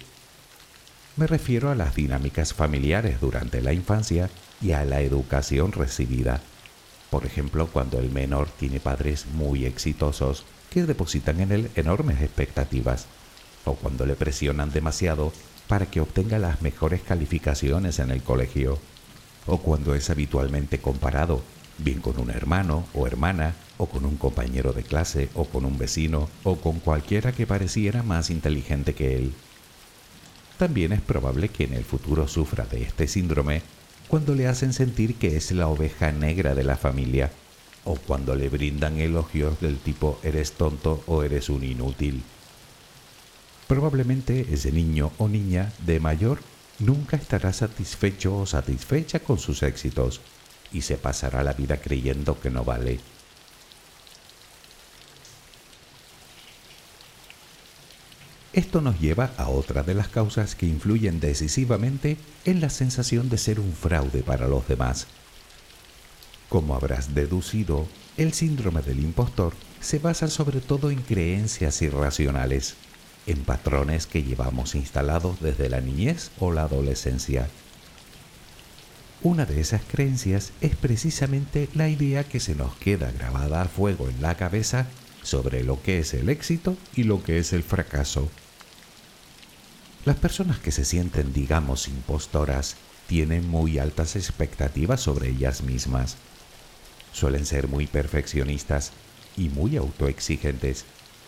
Me 1.15 1.25
refiero 1.25 1.71
a 1.71 1.75
las 1.75 1.95
dinámicas 1.95 2.53
familiares 2.53 3.21
durante 3.21 3.61
la 3.61 3.71
infancia 3.71 4.29
y 4.61 4.73
a 4.73 4.83
la 4.83 4.99
educación 4.99 5.71
recibida. 5.71 6.41
Por 7.09 7.25
ejemplo, 7.25 7.67
cuando 7.67 7.99
el 7.99 8.11
menor 8.11 8.49
tiene 8.49 8.79
padres 8.79 9.25
muy 9.33 9.65
exitosos 9.65 10.45
que 10.69 10.83
depositan 10.83 11.39
en 11.39 11.51
él 11.51 11.71
enormes 11.75 12.21
expectativas, 12.21 13.07
o 13.65 13.73
cuando 13.73 14.05
le 14.05 14.15
presionan 14.15 14.71
demasiado 14.71 15.33
para 15.67 15.87
que 15.87 16.01
obtenga 16.01 16.37
las 16.39 16.61
mejores 16.61 17.01
calificaciones 17.01 17.99
en 17.99 18.11
el 18.11 18.21
colegio, 18.21 18.77
o 19.47 19.57
cuando 19.57 19.95
es 19.95 20.09
habitualmente 20.09 20.79
comparado, 20.79 21.41
bien 21.79 22.01
con 22.01 22.19
un 22.19 22.29
hermano 22.29 22.85
o 22.93 23.07
hermana, 23.07 23.55
o 23.77 23.87
con 23.87 24.05
un 24.05 24.17
compañero 24.17 24.73
de 24.73 24.83
clase, 24.83 25.29
o 25.33 25.45
con 25.45 25.65
un 25.65 25.77
vecino, 25.77 26.29
o 26.43 26.57
con 26.57 26.79
cualquiera 26.79 27.31
que 27.31 27.47
pareciera 27.47 28.03
más 28.03 28.29
inteligente 28.29 28.93
que 28.93 29.15
él. 29.15 29.33
también 30.57 30.91
es 30.91 31.01
probable 31.01 31.47
que 31.47 31.63
en 31.63 31.73
el 31.73 31.85
futuro 31.85 32.27
sufra 32.27 32.65
de 32.65 32.83
este 32.83 33.07
síndrome 33.07 33.61
cuando 34.09 34.33
le 34.33 34.47
hacen 34.47 34.73
sentir 34.73 35.15
que 35.15 35.37
es 35.37 35.51
la 35.51 35.67
oveja 35.67 36.11
negra 36.11 36.55
de 36.55 36.63
la 36.63 36.75
familia 36.75 37.31
o 37.85 37.95
cuando 37.95 38.35
le 38.35 38.49
brindan 38.49 38.99
elogios 38.99 39.61
del 39.61 39.77
tipo 39.77 40.19
eres 40.23 40.53
tonto 40.53 41.03
o 41.05 41.21
eres 41.21 41.47
un 41.47 41.63
inútil. 41.63 42.23
Probablemente 43.67 44.47
ese 44.51 44.71
niño 44.71 45.11
o 45.19 45.27
niña 45.27 45.71
de 45.85 45.99
mayor 45.99 46.39
nunca 46.79 47.17
estará 47.17 47.53
satisfecho 47.53 48.35
o 48.35 48.45
satisfecha 48.47 49.19
con 49.19 49.37
sus 49.37 49.61
éxitos 49.61 50.21
y 50.71 50.81
se 50.81 50.97
pasará 50.97 51.43
la 51.43 51.53
vida 51.53 51.77
creyendo 51.77 52.39
que 52.39 52.49
no 52.49 52.63
vale. 52.63 52.99
Esto 58.51 58.81
nos 58.81 58.99
lleva 58.99 59.31
a 59.37 59.47
otra 59.47 59.83
de 59.83 59.93
las 59.93 60.07
causas 60.07 60.55
que 60.55 60.65
influyen 60.65 61.19
decisivamente 61.19 62.17
en 62.45 62.61
la 62.61 62.69
sensación 62.69 63.29
de 63.29 63.37
ser 63.37 63.59
un 63.59 63.73
fraude 63.73 64.23
para 64.23 64.47
los 64.47 64.67
demás. 64.67 65.05
Como 66.49 66.75
habrás 66.75 67.13
deducido, 67.13 67.87
el 68.17 68.33
síndrome 68.33 68.81
del 68.81 69.01
impostor 69.01 69.53
se 69.79 69.99
basa 69.99 70.27
sobre 70.29 70.61
todo 70.61 70.89
en 70.89 71.01
creencias 71.03 71.79
irracionales, 71.83 72.73
en 73.27 73.43
patrones 73.43 74.07
que 74.07 74.23
llevamos 74.23 74.73
instalados 74.73 75.39
desde 75.41 75.69
la 75.69 75.79
niñez 75.79 76.31
o 76.39 76.51
la 76.51 76.63
adolescencia. 76.63 77.47
Una 79.21 79.45
de 79.45 79.61
esas 79.61 79.83
creencias 79.83 80.53
es 80.61 80.75
precisamente 80.75 81.69
la 81.75 81.87
idea 81.87 82.23
que 82.23 82.39
se 82.39 82.55
nos 82.55 82.75
queda 82.77 83.11
grabada 83.11 83.61
a 83.61 83.65
fuego 83.65 84.09
en 84.09 84.21
la 84.23 84.35
cabeza 84.35 84.87
sobre 85.23 85.63
lo 85.63 85.81
que 85.81 85.99
es 85.99 86.13
el 86.13 86.29
éxito 86.29 86.77
y 86.95 87.03
lo 87.03 87.23
que 87.23 87.39
es 87.39 87.53
el 87.53 87.63
fracaso. 87.63 88.29
Las 90.05 90.15
personas 90.15 90.59
que 90.59 90.71
se 90.71 90.85
sienten, 90.85 91.33
digamos, 91.33 91.87
impostoras, 91.87 92.75
tienen 93.07 93.47
muy 93.47 93.79
altas 93.79 94.15
expectativas 94.15 95.01
sobre 95.01 95.29
ellas 95.29 95.61
mismas. 95.61 96.15
Suelen 97.11 97.45
ser 97.45 97.67
muy 97.67 97.87
perfeccionistas 97.87 98.91
y 99.35 99.49
muy 99.49 99.77
autoexigentes, 99.77 100.85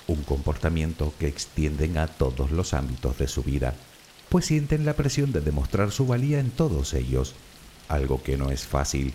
un 0.07 0.23
comportamiento 0.23 1.13
que 1.19 1.27
extienden 1.27 1.97
a 1.97 2.07
todos 2.07 2.51
los 2.51 2.73
ámbitos 2.73 3.17
de 3.17 3.27
su 3.27 3.43
vida, 3.43 3.73
pues 4.29 4.45
sienten 4.45 4.85
la 4.85 4.93
presión 4.93 5.31
de 5.31 5.41
demostrar 5.41 5.91
su 5.91 6.05
valía 6.05 6.39
en 6.39 6.51
todos 6.51 6.93
ellos, 6.93 7.33
algo 7.87 8.23
que 8.23 8.37
no 8.37 8.51
es 8.51 8.63
fácil, 8.63 9.13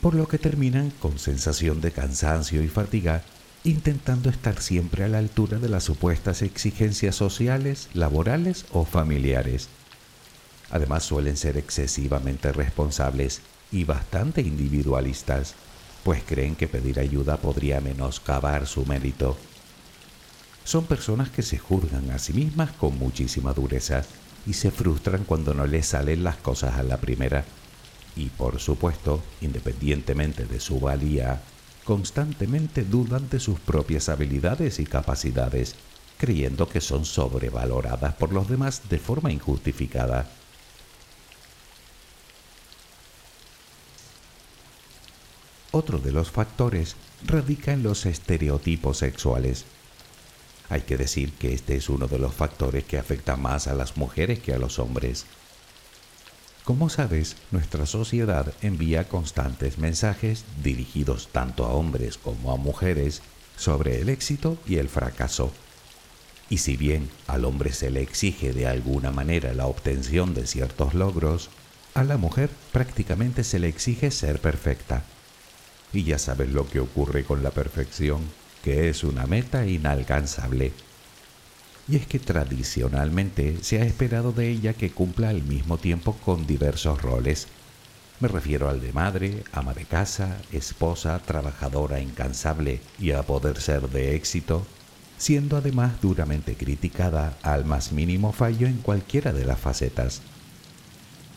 por 0.00 0.14
lo 0.14 0.28
que 0.28 0.38
terminan 0.38 0.90
con 0.90 1.18
sensación 1.18 1.80
de 1.80 1.90
cansancio 1.90 2.62
y 2.62 2.68
fatiga 2.68 3.22
intentando 3.66 4.30
estar 4.30 4.62
siempre 4.62 5.02
a 5.02 5.08
la 5.08 5.18
altura 5.18 5.58
de 5.58 5.68
las 5.68 5.82
supuestas 5.82 6.42
exigencias 6.42 7.16
sociales, 7.16 7.88
laborales 7.94 8.64
o 8.70 8.84
familiares. 8.84 9.68
Además 10.70 11.02
suelen 11.02 11.36
ser 11.36 11.56
excesivamente 11.56 12.52
responsables 12.52 13.40
y 13.72 13.82
bastante 13.82 14.40
individualistas, 14.40 15.54
pues 16.04 16.22
creen 16.24 16.54
que 16.54 16.68
pedir 16.68 17.00
ayuda 17.00 17.38
podría 17.38 17.80
menoscabar 17.80 18.68
su 18.68 18.86
mérito. 18.86 19.36
Son 20.62 20.84
personas 20.84 21.30
que 21.30 21.42
se 21.42 21.58
juzgan 21.58 22.10
a 22.12 22.20
sí 22.20 22.32
mismas 22.32 22.70
con 22.70 22.96
muchísima 22.96 23.52
dureza 23.52 24.02
y 24.46 24.52
se 24.52 24.70
frustran 24.70 25.24
cuando 25.24 25.54
no 25.54 25.66
les 25.66 25.86
salen 25.86 26.22
las 26.22 26.36
cosas 26.36 26.76
a 26.76 26.84
la 26.84 26.98
primera. 26.98 27.44
Y 28.14 28.26
por 28.28 28.60
supuesto, 28.60 29.24
independientemente 29.40 30.46
de 30.46 30.60
su 30.60 30.78
valía, 30.78 31.42
constantemente 31.86 32.82
dudan 32.84 33.30
de 33.30 33.38
sus 33.38 33.60
propias 33.60 34.08
habilidades 34.08 34.80
y 34.80 34.84
capacidades, 34.84 35.76
creyendo 36.18 36.68
que 36.68 36.80
son 36.80 37.04
sobrevaloradas 37.04 38.14
por 38.14 38.32
los 38.32 38.48
demás 38.48 38.82
de 38.90 38.98
forma 38.98 39.30
injustificada. 39.30 40.28
Otro 45.70 45.98
de 45.98 46.10
los 46.10 46.30
factores 46.30 46.96
radica 47.24 47.72
en 47.72 47.84
los 47.84 48.04
estereotipos 48.04 48.98
sexuales. 48.98 49.64
Hay 50.68 50.80
que 50.80 50.96
decir 50.96 51.32
que 51.34 51.54
este 51.54 51.76
es 51.76 51.88
uno 51.88 52.08
de 52.08 52.18
los 52.18 52.34
factores 52.34 52.82
que 52.84 52.98
afecta 52.98 53.36
más 53.36 53.68
a 53.68 53.74
las 53.74 53.96
mujeres 53.96 54.40
que 54.40 54.52
a 54.52 54.58
los 54.58 54.80
hombres. 54.80 55.26
Como 56.66 56.90
sabes, 56.90 57.36
nuestra 57.52 57.86
sociedad 57.86 58.52
envía 58.60 59.08
constantes 59.08 59.78
mensajes 59.78 60.44
dirigidos 60.64 61.28
tanto 61.30 61.64
a 61.64 61.68
hombres 61.68 62.18
como 62.18 62.50
a 62.50 62.56
mujeres 62.56 63.22
sobre 63.56 64.00
el 64.00 64.08
éxito 64.08 64.58
y 64.66 64.78
el 64.78 64.88
fracaso. 64.88 65.52
Y 66.50 66.58
si 66.58 66.76
bien 66.76 67.08
al 67.28 67.44
hombre 67.44 67.72
se 67.72 67.92
le 67.92 68.02
exige 68.02 68.52
de 68.52 68.66
alguna 68.66 69.12
manera 69.12 69.54
la 69.54 69.66
obtención 69.66 70.34
de 70.34 70.44
ciertos 70.48 70.92
logros, 70.92 71.50
a 71.94 72.02
la 72.02 72.16
mujer 72.16 72.50
prácticamente 72.72 73.44
se 73.44 73.60
le 73.60 73.68
exige 73.68 74.10
ser 74.10 74.40
perfecta. 74.40 75.04
Y 75.92 76.02
ya 76.02 76.18
sabes 76.18 76.48
lo 76.50 76.68
que 76.68 76.80
ocurre 76.80 77.22
con 77.22 77.44
la 77.44 77.52
perfección, 77.52 78.22
que 78.64 78.88
es 78.88 79.04
una 79.04 79.28
meta 79.28 79.68
inalcanzable 79.68 80.72
y 81.88 81.96
es 81.96 82.06
que 82.06 82.18
tradicionalmente 82.18 83.58
se 83.62 83.80
ha 83.80 83.84
esperado 83.84 84.32
de 84.32 84.50
ella 84.50 84.74
que 84.74 84.90
cumpla 84.90 85.28
al 85.28 85.42
mismo 85.42 85.78
tiempo 85.78 86.14
con 86.24 86.46
diversos 86.46 87.00
roles. 87.00 87.46
Me 88.18 88.28
refiero 88.28 88.68
al 88.68 88.80
de 88.80 88.92
madre, 88.92 89.44
ama 89.52 89.74
de 89.74 89.84
casa, 89.84 90.38
esposa, 90.50 91.20
trabajadora 91.20 92.00
incansable 92.00 92.80
y 92.98 93.12
a 93.12 93.22
poder 93.22 93.60
ser 93.60 93.88
de 93.90 94.16
éxito, 94.16 94.66
siendo 95.18 95.56
además 95.56 96.00
duramente 96.00 96.56
criticada 96.56 97.36
al 97.42 97.64
más 97.64 97.92
mínimo 97.92 98.32
fallo 98.32 98.66
en 98.66 98.78
cualquiera 98.78 99.32
de 99.32 99.44
las 99.44 99.60
facetas. 99.60 100.22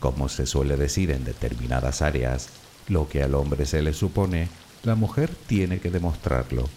Como 0.00 0.28
se 0.28 0.46
suele 0.46 0.76
decir 0.76 1.10
en 1.10 1.24
determinadas 1.24 2.02
áreas, 2.02 2.48
lo 2.88 3.08
que 3.08 3.22
al 3.22 3.34
hombre 3.34 3.66
se 3.66 3.82
le 3.82 3.92
supone, 3.92 4.48
la 4.82 4.94
mujer 4.94 5.30
tiene 5.46 5.78
que 5.78 5.90
demostrarlo. 5.90 6.68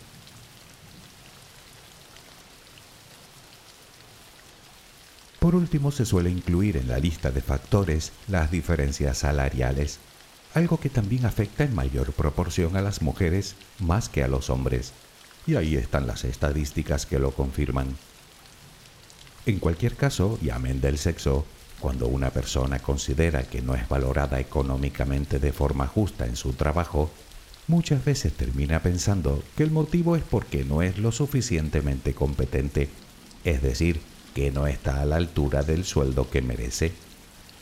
Por 5.44 5.56
último, 5.56 5.92
se 5.92 6.06
suele 6.06 6.30
incluir 6.30 6.78
en 6.78 6.88
la 6.88 7.00
lista 7.00 7.30
de 7.30 7.42
factores 7.42 8.14
las 8.30 8.50
diferencias 8.50 9.18
salariales, 9.18 10.00
algo 10.54 10.80
que 10.80 10.90
también 10.90 11.26
afecta 11.26 11.66
en 11.66 11.76
mayor 11.76 12.14
proporción 12.14 12.78
a 12.78 12.82
las 12.82 13.02
mujeres 13.02 13.58
más 13.80 14.08
que 14.08 14.24
a 14.24 14.30
los 14.30 14.50
hombres. 14.50 14.94
Y 15.46 15.56
ahí 15.56 15.76
están 15.76 16.08
las 16.08 16.24
estadísticas 16.24 17.06
que 17.06 17.20
lo 17.20 17.32
confirman. 17.32 17.88
En 19.46 19.60
cualquier 19.60 19.98
caso, 19.98 20.40
y 20.42 20.50
amén 20.50 20.80
del 20.80 20.98
sexo, 20.98 21.46
cuando 21.82 22.08
una 22.08 22.30
persona 22.30 22.80
considera 22.80 23.44
que 23.44 23.62
no 23.62 23.76
es 23.76 23.90
valorada 23.90 24.40
económicamente 24.40 25.40
de 25.40 25.52
forma 25.52 25.88
justa 25.88 26.26
en 26.26 26.38
su 26.38 26.54
trabajo, 26.54 27.12
muchas 27.68 28.06
veces 28.06 28.32
termina 28.32 28.82
pensando 28.82 29.44
que 29.58 29.64
el 29.64 29.72
motivo 29.72 30.16
es 30.16 30.24
porque 30.24 30.64
no 30.64 30.82
es 30.82 31.00
lo 31.00 31.12
suficientemente 31.12 32.14
competente, 32.14 32.88
es 33.44 33.62
decir, 33.62 34.00
que 34.34 34.52
no 34.52 34.68
está 34.68 35.02
a 35.02 35.06
la 35.06 35.18
altura 35.18 35.64
del 35.64 35.86
sueldo 35.86 36.30
que 36.30 36.42
merece, 36.42 36.92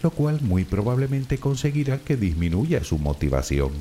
lo 0.02 0.12
cual 0.12 0.42
muy 0.42 0.66
probablemente 0.66 1.38
conseguirá 1.38 2.00
que 2.00 2.18
disminuya 2.18 2.84
su 2.84 2.98
motivación. 2.98 3.72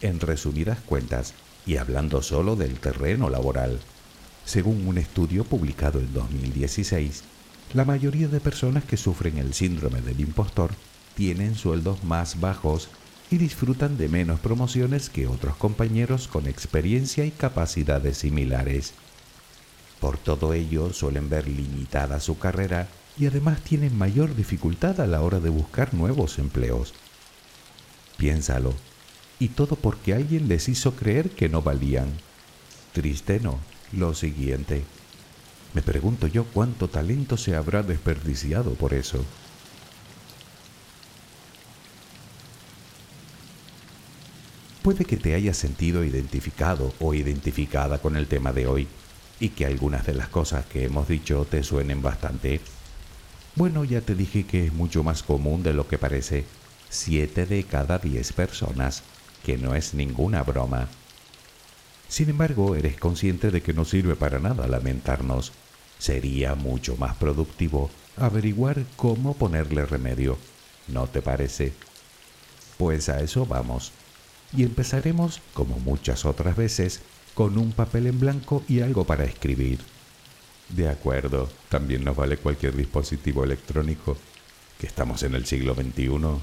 En 0.00 0.18
resumidas 0.20 0.80
cuentas, 0.80 1.34
y 1.64 1.76
hablando 1.76 2.22
solo 2.22 2.56
del 2.56 2.80
terreno 2.80 3.30
laboral, 3.30 3.78
según 4.44 4.86
un 4.88 4.98
estudio 4.98 5.44
publicado 5.44 6.00
en 6.00 6.12
2016, 6.12 7.22
la 7.74 7.84
mayoría 7.84 8.28
de 8.28 8.40
personas 8.40 8.84
que 8.84 8.96
sufren 8.96 9.38
el 9.38 9.54
síndrome 9.54 10.00
del 10.00 10.20
impostor 10.20 10.72
tienen 11.14 11.54
sueldos 11.54 12.02
más 12.04 12.40
bajos 12.40 12.88
y 13.30 13.38
disfrutan 13.38 13.96
de 13.96 14.08
menos 14.08 14.40
promociones 14.40 15.08
que 15.08 15.26
otros 15.26 15.56
compañeros 15.56 16.28
con 16.28 16.46
experiencia 16.46 17.24
y 17.24 17.30
capacidades 17.30 18.18
similares. 18.18 18.92
Por 20.02 20.18
todo 20.18 20.52
ello 20.52 20.92
suelen 20.92 21.30
ver 21.30 21.46
limitada 21.46 22.18
su 22.18 22.36
carrera 22.36 22.88
y 23.16 23.26
además 23.26 23.60
tienen 23.60 23.96
mayor 23.96 24.34
dificultad 24.34 25.00
a 25.00 25.06
la 25.06 25.22
hora 25.22 25.38
de 25.38 25.48
buscar 25.48 25.94
nuevos 25.94 26.40
empleos. 26.40 26.92
Piénsalo, 28.16 28.74
y 29.38 29.50
todo 29.50 29.76
porque 29.76 30.12
alguien 30.12 30.48
les 30.48 30.68
hizo 30.68 30.96
creer 30.96 31.30
que 31.30 31.48
no 31.48 31.62
valían. 31.62 32.08
Triste 32.92 33.38
no, 33.38 33.60
lo 33.92 34.12
siguiente. 34.12 34.82
Me 35.72 35.82
pregunto 35.82 36.26
yo 36.26 36.46
cuánto 36.46 36.88
talento 36.88 37.36
se 37.36 37.54
habrá 37.54 37.84
desperdiciado 37.84 38.72
por 38.74 38.94
eso. 38.94 39.24
Puede 44.82 45.04
que 45.04 45.16
te 45.16 45.36
hayas 45.36 45.56
sentido 45.56 46.02
identificado 46.02 46.92
o 46.98 47.14
identificada 47.14 47.98
con 47.98 48.16
el 48.16 48.26
tema 48.26 48.52
de 48.52 48.66
hoy 48.66 48.88
y 49.40 49.50
que 49.50 49.66
algunas 49.66 50.06
de 50.06 50.14
las 50.14 50.28
cosas 50.28 50.64
que 50.66 50.84
hemos 50.84 51.08
dicho 51.08 51.46
te 51.48 51.62
suenen 51.62 52.02
bastante. 52.02 52.60
Bueno, 53.54 53.84
ya 53.84 54.00
te 54.00 54.14
dije 54.14 54.44
que 54.44 54.66
es 54.66 54.72
mucho 54.72 55.02
más 55.02 55.22
común 55.22 55.62
de 55.62 55.74
lo 55.74 55.86
que 55.88 55.98
parece. 55.98 56.44
Siete 56.88 57.46
de 57.46 57.64
cada 57.64 57.98
diez 57.98 58.32
personas, 58.32 59.02
que 59.44 59.58
no 59.58 59.74
es 59.74 59.94
ninguna 59.94 60.42
broma. 60.42 60.88
Sin 62.08 62.28
embargo, 62.28 62.76
eres 62.76 62.98
consciente 62.98 63.50
de 63.50 63.62
que 63.62 63.72
no 63.72 63.84
sirve 63.84 64.16
para 64.16 64.38
nada 64.38 64.66
lamentarnos. 64.66 65.52
Sería 65.98 66.54
mucho 66.54 66.96
más 66.96 67.16
productivo 67.16 67.90
averiguar 68.16 68.84
cómo 68.96 69.34
ponerle 69.34 69.86
remedio. 69.86 70.36
¿No 70.88 71.06
te 71.06 71.22
parece? 71.22 71.72
Pues 72.76 73.08
a 73.08 73.20
eso 73.20 73.46
vamos. 73.46 73.92
Y 74.54 74.64
empezaremos, 74.64 75.40
como 75.54 75.78
muchas 75.78 76.24
otras 76.24 76.56
veces, 76.56 77.00
con 77.34 77.58
un 77.58 77.72
papel 77.72 78.06
en 78.06 78.20
blanco 78.20 78.62
y 78.68 78.80
algo 78.80 79.04
para 79.04 79.24
escribir. 79.24 79.80
De 80.68 80.88
acuerdo, 80.88 81.50
también 81.68 82.04
nos 82.04 82.16
vale 82.16 82.36
cualquier 82.36 82.74
dispositivo 82.74 83.44
electrónico, 83.44 84.16
que 84.78 84.86
estamos 84.86 85.22
en 85.22 85.34
el 85.34 85.46
siglo 85.46 85.74
XXI. 85.74 86.40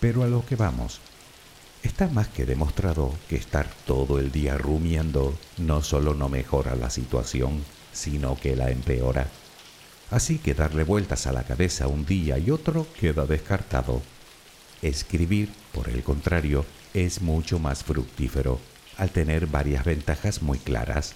Pero 0.00 0.22
a 0.22 0.26
lo 0.26 0.44
que 0.44 0.56
vamos. 0.56 1.00
Está 1.82 2.08
más 2.08 2.28
que 2.28 2.46
demostrado 2.46 3.14
que 3.28 3.36
estar 3.36 3.68
todo 3.86 4.18
el 4.18 4.32
día 4.32 4.56
rumiando 4.56 5.36
no 5.58 5.82
solo 5.82 6.14
no 6.14 6.30
mejora 6.30 6.74
la 6.76 6.88
situación, 6.88 7.62
sino 7.92 8.36
que 8.36 8.56
la 8.56 8.70
empeora. 8.70 9.28
Así 10.10 10.38
que 10.38 10.54
darle 10.54 10.84
vueltas 10.84 11.26
a 11.26 11.32
la 11.32 11.44
cabeza 11.44 11.86
un 11.86 12.06
día 12.06 12.38
y 12.38 12.50
otro 12.50 12.86
queda 12.98 13.26
descartado. 13.26 14.02
Escribir, 14.84 15.48
por 15.72 15.88
el 15.88 16.02
contrario, 16.02 16.66
es 16.92 17.22
mucho 17.22 17.58
más 17.58 17.82
fructífero, 17.82 18.60
al 18.98 19.08
tener 19.08 19.46
varias 19.46 19.82
ventajas 19.82 20.42
muy 20.42 20.58
claras. 20.58 21.14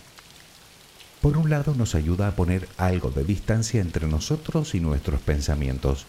Por 1.20 1.37
un 1.37 1.50
lado 1.50 1.74
nos 1.74 1.94
ayuda 1.94 2.28
a 2.28 2.35
poner 2.35 2.66
algo 2.78 3.11
de 3.11 3.24
distancia 3.24 3.83
entre 3.83 4.07
nosotros 4.07 4.74
y 4.74 4.81
nuestros 4.81 5.20
pensamientos, 5.20 6.07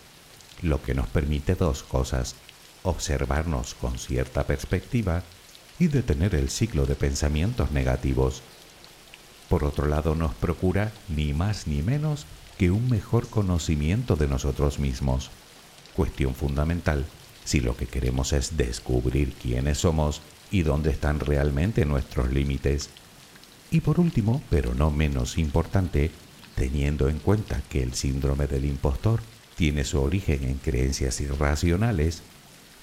lo 0.61 0.81
que 0.81 0.93
nos 0.93 1.07
permite 1.07 1.55
dos 1.55 1.83
cosas, 1.83 2.35
observarnos 2.83 3.73
con 3.73 3.99
cierta 3.99 4.47
perspectiva 4.47 5.23
y 5.79 5.87
detener 5.87 6.35
el 6.35 6.49
ciclo 6.49 6.85
de 6.85 6.95
pensamientos 6.95 7.71
negativos. 7.71 8.41
Por 9.49 9.65
otro 9.65 9.87
lado 9.87 10.15
nos 10.15 10.33
procura 10.33 10.93
ni 11.09 11.33
más 11.33 11.67
ni 11.67 11.81
menos 11.81 12.25
que 12.57 12.71
un 12.71 12.89
mejor 12.89 13.27
conocimiento 13.27 14.15
de 14.15 14.29
nosotros 14.29 14.79
mismos, 14.79 15.29
cuestión 15.93 16.33
fundamental 16.35 17.05
si 17.49 17.61
lo 17.61 17.75
que 17.75 17.87
queremos 17.87 18.31
es 18.31 18.57
descubrir 18.57 19.33
quiénes 19.33 19.79
somos 19.79 20.21
y 20.51 20.61
dónde 20.61 20.91
están 20.91 21.19
realmente 21.19 21.83
nuestros 21.83 22.31
límites. 22.31 22.91
Y 23.71 23.81
por 23.81 23.99
último, 23.99 24.43
pero 24.51 24.75
no 24.75 24.91
menos 24.91 25.39
importante, 25.39 26.11
teniendo 26.53 27.09
en 27.09 27.17
cuenta 27.17 27.63
que 27.67 27.81
el 27.81 27.95
síndrome 27.95 28.45
del 28.45 28.65
impostor 28.65 29.21
tiene 29.55 29.83
su 29.83 29.99
origen 29.99 30.43
en 30.43 30.59
creencias 30.59 31.21
irracionales, 31.21 32.21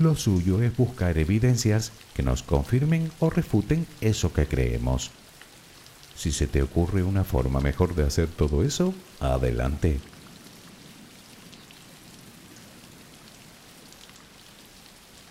lo 0.00 0.16
suyo 0.16 0.60
es 0.60 0.76
buscar 0.76 1.16
evidencias 1.16 1.92
que 2.12 2.24
nos 2.24 2.42
confirmen 2.42 3.12
o 3.20 3.30
refuten 3.30 3.86
eso 4.00 4.32
que 4.32 4.46
creemos. 4.48 5.12
Si 6.16 6.32
se 6.32 6.48
te 6.48 6.60
ocurre 6.60 7.04
una 7.04 7.22
forma 7.22 7.60
mejor 7.60 7.94
de 7.94 8.02
hacer 8.02 8.26
todo 8.26 8.64
eso, 8.64 8.92
adelante. 9.20 10.00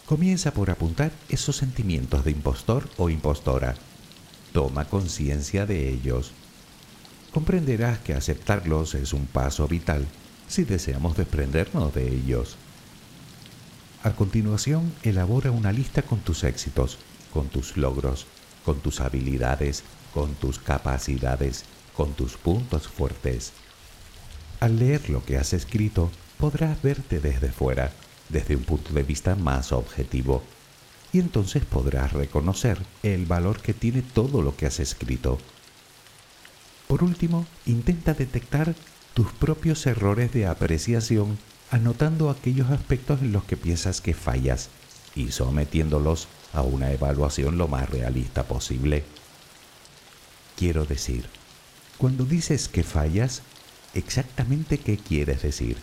Comienza 0.06 0.54
por 0.54 0.70
apuntar 0.70 1.12
esos 1.30 1.56
sentimientos 1.56 2.24
de 2.24 2.30
impostor 2.30 2.88
o 2.98 3.10
impostora. 3.10 3.74
Toma 4.54 4.86
conciencia 4.86 5.66
de 5.66 5.90
ellos. 5.90 6.32
Comprenderás 7.34 7.98
que 8.00 8.14
aceptarlos 8.14 8.94
es 8.94 9.14
un 9.14 9.26
paso 9.26 9.68
vital 9.68 10.06
si 10.48 10.64
deseamos 10.64 11.18
desprendernos 11.18 11.92
de 11.96 12.08
ellos. 12.08 12.56
A 14.04 14.12
continuación, 14.12 14.94
elabora 15.02 15.50
una 15.50 15.72
lista 15.72 16.04
con 16.04 16.20
tus 16.20 16.44
éxitos, 16.44 17.00
con 17.34 17.48
tus 17.48 17.76
logros, 17.76 18.28
con 18.64 18.82
tus 18.82 19.02
habilidades, 19.02 19.84
con 20.14 20.36
tus 20.36 20.60
capacidades, 20.60 21.66
con 21.98 22.14
tus 22.14 22.38
puntos 22.38 22.88
fuertes. 22.88 23.54
Al 24.60 24.78
leer 24.78 25.10
lo 25.10 25.26
que 25.26 25.38
has 25.40 25.54
escrito, 25.54 26.12
podrás 26.38 26.80
verte 26.84 27.20
desde 27.20 27.52
fuera 27.52 27.92
desde 28.30 28.56
un 28.56 28.64
punto 28.64 28.94
de 28.94 29.04
vista 29.04 29.36
más 29.36 29.72
objetivo 29.72 30.44
y 31.16 31.20
entonces 31.20 31.64
podrás 31.64 32.12
reconocer 32.12 32.78
el 33.02 33.26
valor 33.26 33.62
que 33.62 33.74
tiene 33.74 34.02
todo 34.02 34.42
lo 34.42 34.58
que 34.58 34.66
has 34.66 34.82
escrito. 34.82 35.38
Por 36.90 37.06
último, 37.06 37.46
intenta 37.66 38.14
detectar 38.14 38.76
tus 39.14 39.32
propios 39.32 39.86
errores 39.86 40.34
de 40.34 40.46
apreciación 40.46 41.38
anotando 41.72 42.30
aquellos 42.30 42.70
aspectos 42.70 43.22
en 43.22 43.32
los 43.32 43.46
que 43.46 43.56
piensas 43.56 44.02
que 44.02 44.14
fallas 44.14 44.70
y 45.16 45.32
sometiéndolos 45.32 46.28
a 46.52 46.64
una 46.64 46.92
evaluación 46.92 47.58
lo 47.58 47.70
más 47.70 47.90
realista 47.90 48.44
posible. 48.44 49.06
Quiero 50.58 50.86
decir, 50.86 51.30
cuando 51.98 52.26
dices 52.26 52.68
que 52.68 52.84
fallas, 52.84 53.42
exactamente 53.94 54.80
qué 54.80 54.98
quieres 54.98 55.44
decir? 55.44 55.78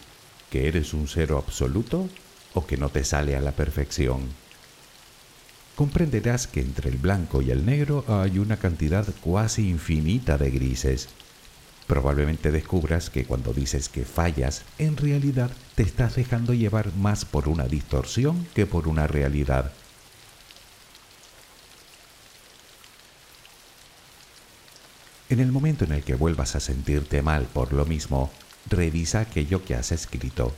¿Que 0.50 0.68
eres 0.68 0.92
un 0.92 1.08
cero 1.08 1.42
absoluto 1.42 2.10
o 2.54 2.66
que 2.66 2.76
no 2.76 2.88
te 2.88 3.04
sale 3.04 3.36
a 3.36 3.40
la 3.40 3.52
perfección. 3.52 4.22
Comprenderás 5.76 6.46
que 6.46 6.60
entre 6.60 6.90
el 6.90 6.98
blanco 6.98 7.40
y 7.40 7.50
el 7.50 7.64
negro 7.64 8.04
hay 8.06 8.38
una 8.38 8.58
cantidad 8.58 9.06
cuasi 9.22 9.68
infinita 9.68 10.36
de 10.36 10.50
grises. 10.50 11.08
Probablemente 11.86 12.50
descubras 12.50 13.10
que 13.10 13.24
cuando 13.24 13.52
dices 13.52 13.88
que 13.88 14.04
fallas, 14.04 14.62
en 14.78 14.96
realidad 14.96 15.50
te 15.74 15.82
estás 15.82 16.16
dejando 16.16 16.52
llevar 16.54 16.94
más 16.94 17.24
por 17.24 17.48
una 17.48 17.64
distorsión 17.64 18.46
que 18.54 18.66
por 18.66 18.86
una 18.86 19.06
realidad. 19.06 19.72
En 25.30 25.40
el 25.40 25.50
momento 25.50 25.86
en 25.86 25.92
el 25.92 26.02
que 26.04 26.14
vuelvas 26.14 26.54
a 26.56 26.60
sentirte 26.60 27.22
mal 27.22 27.46
por 27.46 27.72
lo 27.72 27.86
mismo, 27.86 28.30
revisa 28.68 29.20
aquello 29.20 29.64
que 29.64 29.74
has 29.74 29.90
escrito 29.90 30.54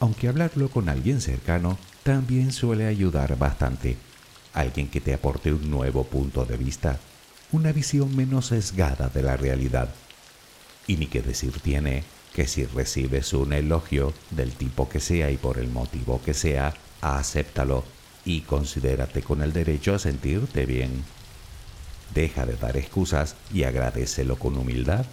aunque 0.00 0.28
hablarlo 0.28 0.68
con 0.68 0.88
alguien 0.88 1.20
cercano 1.20 1.78
también 2.02 2.52
suele 2.52 2.86
ayudar 2.86 3.36
bastante. 3.38 3.96
Alguien 4.52 4.88
que 4.88 5.00
te 5.00 5.14
aporte 5.14 5.52
un 5.52 5.70
nuevo 5.70 6.04
punto 6.04 6.44
de 6.44 6.56
vista, 6.56 6.98
una 7.52 7.72
visión 7.72 8.14
menos 8.16 8.46
sesgada 8.46 9.08
de 9.08 9.22
la 9.22 9.36
realidad. 9.36 9.88
Y 10.86 10.96
ni 10.96 11.06
que 11.06 11.22
decir 11.22 11.60
tiene 11.60 12.04
que 12.34 12.46
si 12.46 12.64
recibes 12.64 13.32
un 13.32 13.52
elogio 13.52 14.12
del 14.30 14.52
tipo 14.52 14.88
que 14.88 15.00
sea 15.00 15.30
y 15.30 15.36
por 15.36 15.58
el 15.58 15.68
motivo 15.68 16.20
que 16.22 16.34
sea, 16.34 16.74
acéptalo 17.00 17.84
y 18.24 18.42
considérate 18.42 19.22
con 19.22 19.40
el 19.42 19.52
derecho 19.52 19.94
a 19.94 19.98
sentirte 19.98 20.66
bien. 20.66 21.04
Deja 22.14 22.46
de 22.46 22.56
dar 22.56 22.76
excusas 22.76 23.36
y 23.52 23.64
agradecelo 23.64 24.36
con 24.36 24.56
humildad. 24.56 25.06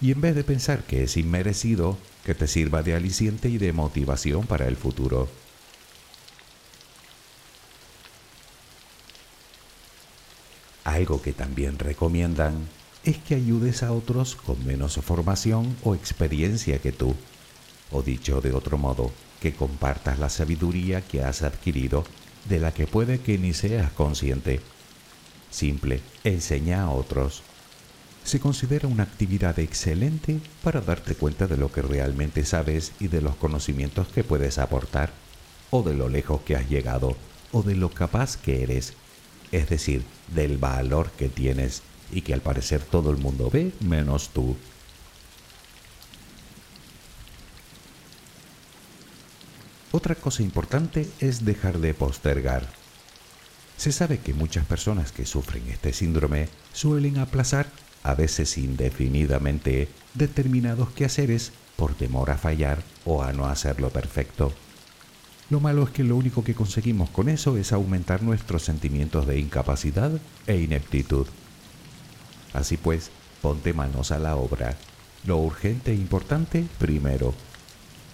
Y 0.00 0.12
en 0.12 0.20
vez 0.20 0.34
de 0.34 0.44
pensar 0.44 0.84
que 0.84 1.04
es 1.04 1.16
inmerecido, 1.16 1.96
que 2.24 2.34
te 2.34 2.46
sirva 2.46 2.82
de 2.82 2.94
aliciente 2.94 3.48
y 3.48 3.56
de 3.56 3.72
motivación 3.72 4.46
para 4.46 4.66
el 4.66 4.76
futuro. 4.76 5.28
Algo 10.84 11.22
que 11.22 11.32
también 11.32 11.78
recomiendan 11.78 12.68
es 13.04 13.18
que 13.18 13.36
ayudes 13.36 13.82
a 13.82 13.92
otros 13.92 14.34
con 14.34 14.64
menos 14.66 14.96
formación 14.96 15.76
o 15.84 15.94
experiencia 15.94 16.80
que 16.80 16.92
tú, 16.92 17.14
o 17.90 18.02
dicho 18.02 18.40
de 18.40 18.52
otro 18.52 18.78
modo, 18.78 19.12
que 19.40 19.52
compartas 19.52 20.18
la 20.18 20.28
sabiduría 20.28 21.00
que 21.02 21.22
has 21.22 21.42
adquirido 21.42 22.04
de 22.48 22.60
la 22.60 22.72
que 22.72 22.86
puede 22.86 23.20
que 23.20 23.38
ni 23.38 23.52
seas 23.52 23.92
consciente. 23.92 24.60
Simple, 25.50 26.00
enseña 26.24 26.82
a 26.82 26.90
otros 26.90 27.42
se 28.26 28.40
considera 28.40 28.88
una 28.88 29.04
actividad 29.04 29.56
excelente 29.60 30.40
para 30.64 30.80
darte 30.80 31.14
cuenta 31.14 31.46
de 31.46 31.56
lo 31.56 31.70
que 31.70 31.80
realmente 31.80 32.44
sabes 32.44 32.90
y 32.98 33.06
de 33.06 33.20
los 33.20 33.36
conocimientos 33.36 34.08
que 34.08 34.24
puedes 34.24 34.58
aportar, 34.58 35.12
o 35.70 35.84
de 35.84 35.94
lo 35.94 36.08
lejos 36.08 36.40
que 36.40 36.56
has 36.56 36.68
llegado, 36.68 37.16
o 37.52 37.62
de 37.62 37.76
lo 37.76 37.90
capaz 37.90 38.36
que 38.36 38.64
eres, 38.64 38.94
es 39.52 39.68
decir, 39.68 40.02
del 40.34 40.58
valor 40.58 41.12
que 41.12 41.28
tienes 41.28 41.82
y 42.10 42.22
que 42.22 42.34
al 42.34 42.40
parecer 42.40 42.82
todo 42.82 43.12
el 43.12 43.16
mundo 43.16 43.48
ve 43.48 43.72
menos 43.78 44.30
tú. 44.30 44.56
Otra 49.92 50.16
cosa 50.16 50.42
importante 50.42 51.08
es 51.20 51.44
dejar 51.44 51.78
de 51.78 51.94
postergar. 51.94 52.68
Se 53.76 53.92
sabe 53.92 54.18
que 54.18 54.34
muchas 54.34 54.66
personas 54.66 55.12
que 55.12 55.26
sufren 55.26 55.68
este 55.68 55.92
síndrome 55.92 56.48
suelen 56.72 57.18
aplazar 57.18 57.70
a 58.02 58.14
veces 58.14 58.56
indefinidamente, 58.58 59.88
determinados 60.14 60.90
quehaceres 60.90 61.52
por 61.76 61.94
temor 61.94 62.30
a 62.30 62.38
fallar 62.38 62.82
o 63.04 63.22
a 63.22 63.32
no 63.32 63.46
hacerlo 63.46 63.90
perfecto. 63.90 64.52
Lo 65.48 65.60
malo 65.60 65.84
es 65.84 65.90
que 65.90 66.02
lo 66.02 66.16
único 66.16 66.42
que 66.42 66.54
conseguimos 66.54 67.10
con 67.10 67.28
eso 67.28 67.56
es 67.56 67.72
aumentar 67.72 68.22
nuestros 68.22 68.64
sentimientos 68.64 69.26
de 69.26 69.38
incapacidad 69.38 70.10
e 70.46 70.56
ineptitud. 70.56 71.26
Así 72.52 72.76
pues, 72.76 73.10
ponte 73.42 73.72
manos 73.72 74.10
a 74.10 74.18
la 74.18 74.36
obra. 74.36 74.76
Lo 75.24 75.36
urgente 75.38 75.92
e 75.92 75.94
importante 75.94 76.64
primero. 76.78 77.34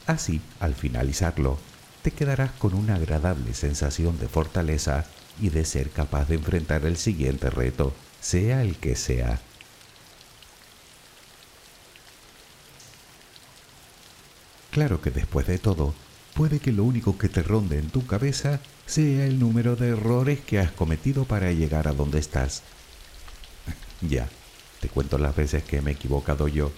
Así, 0.07 0.41
al 0.61 0.75
finalizarlo, 0.75 1.59
te 2.03 2.11
quedarás 2.11 2.51
con 2.53 2.75
una 2.75 2.97
agradable 2.97 3.55
sensación 3.55 4.19
de 4.19 4.29
fortaleza 4.29 5.07
y 5.41 5.49
de 5.49 5.65
ser 5.65 5.91
capaz 5.91 6.29
de 6.29 6.35
enfrentar 6.35 6.85
el 6.85 6.97
siguiente 6.97 7.49
reto 7.49 7.95
sea 8.21 8.63
el 8.63 8.77
que 8.77 8.97
sea. 8.97 9.41
Claro 14.73 15.03
que 15.03 15.11
después 15.11 15.47
de 15.47 15.59
todo, 15.59 15.93
puede 16.33 16.59
que 16.59 16.73
lo 16.73 16.85
único 16.85 17.19
que 17.19 17.29
te 17.29 17.43
ronde 17.43 17.79
en 17.79 17.91
tu 17.91 18.07
cabeza 18.07 18.59
sea 18.87 19.27
el 19.27 19.39
número 19.39 19.77
de 19.77 19.91
errores 19.91 20.41
que 20.41 20.61
has 20.61 20.73
cometido 20.73 21.27
para 21.27 21.53
llegar 21.53 21.89
a 21.89 21.93
donde 21.93 22.19
estás. 22.19 22.63
ya, 24.01 24.31
te 24.81 24.89
cuento 24.89 25.19
las 25.19 25.37
veces 25.37 25.63
que 25.63 25.83
me 25.83 25.91
he 25.91 25.95
equivocado 25.95 26.49
yo. 26.49 26.73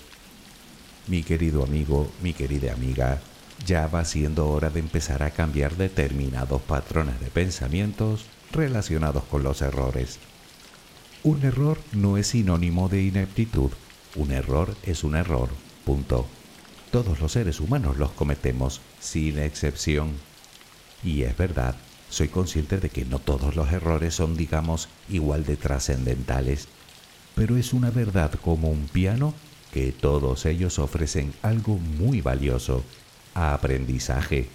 Mi 1.07 1.23
querido 1.23 1.63
amigo, 1.63 2.11
mi 2.21 2.33
querida 2.33 2.73
amiga, 2.73 3.21
ya 3.65 3.87
va 3.87 4.05
siendo 4.05 4.49
hora 4.49 4.71
de 4.71 4.81
empezar 4.81 5.23
a 5.23 5.31
cambiar 5.31 5.77
determinados 5.77 6.63
patrones 6.63 7.21
de 7.21 7.29
pensamientos 7.29 8.25
relacionados 8.51 9.23
con 9.23 9.45
los 9.45 9.63
errores. 9.63 10.19
Un 11.23 11.45
error 11.45 11.79
no 11.93 12.19
es 12.19 12.27
sinónimo 12.27 12.89
de 12.89 13.05
ineptitud, 13.05 13.71
un 14.17 14.33
error 14.33 14.75
es 14.83 15.05
un 15.05 15.15
error, 15.15 15.49
punto. 15.85 16.27
Todos 16.95 17.19
los 17.21 17.33
seres 17.33 17.59
humanos 17.59 17.97
los 17.97 18.13
cometemos, 18.13 18.81
sin 19.01 19.41
excepción. 19.41 20.13
Y 21.03 21.23
es 21.23 21.37
verdad, 21.37 21.75
soy 22.09 22.29
consciente 22.29 22.79
de 22.79 22.89
que 22.89 23.05
no 23.05 23.19
todos 23.19 23.57
los 23.57 23.73
errores 23.73 24.15
son, 24.15 24.37
digamos, 24.37 24.89
igual 25.09 25.45
de 25.45 25.57
trascendentales, 25.57 26.69
pero 27.35 27.57
es 27.57 27.73
una 27.73 27.91
verdad 27.91 28.31
como 28.35 28.71
un 28.71 28.87
piano 28.87 29.35
que 29.73 29.91
todos 29.91 30.47
ellos 30.47 30.79
ofrecen 30.79 31.35
algo 31.43 31.79
muy 31.79 32.21
valioso, 32.21 32.85
aprendizaje. 33.35 34.49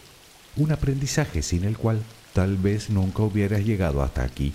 Un 0.55 0.71
aprendizaje 0.71 1.41
sin 1.41 1.65
el 1.65 1.77
cual 1.77 2.01
tal 2.31 2.55
vez 2.55 2.89
nunca 2.89 3.21
hubieras 3.21 3.65
llegado 3.65 4.01
hasta 4.01 4.23
aquí. 4.23 4.53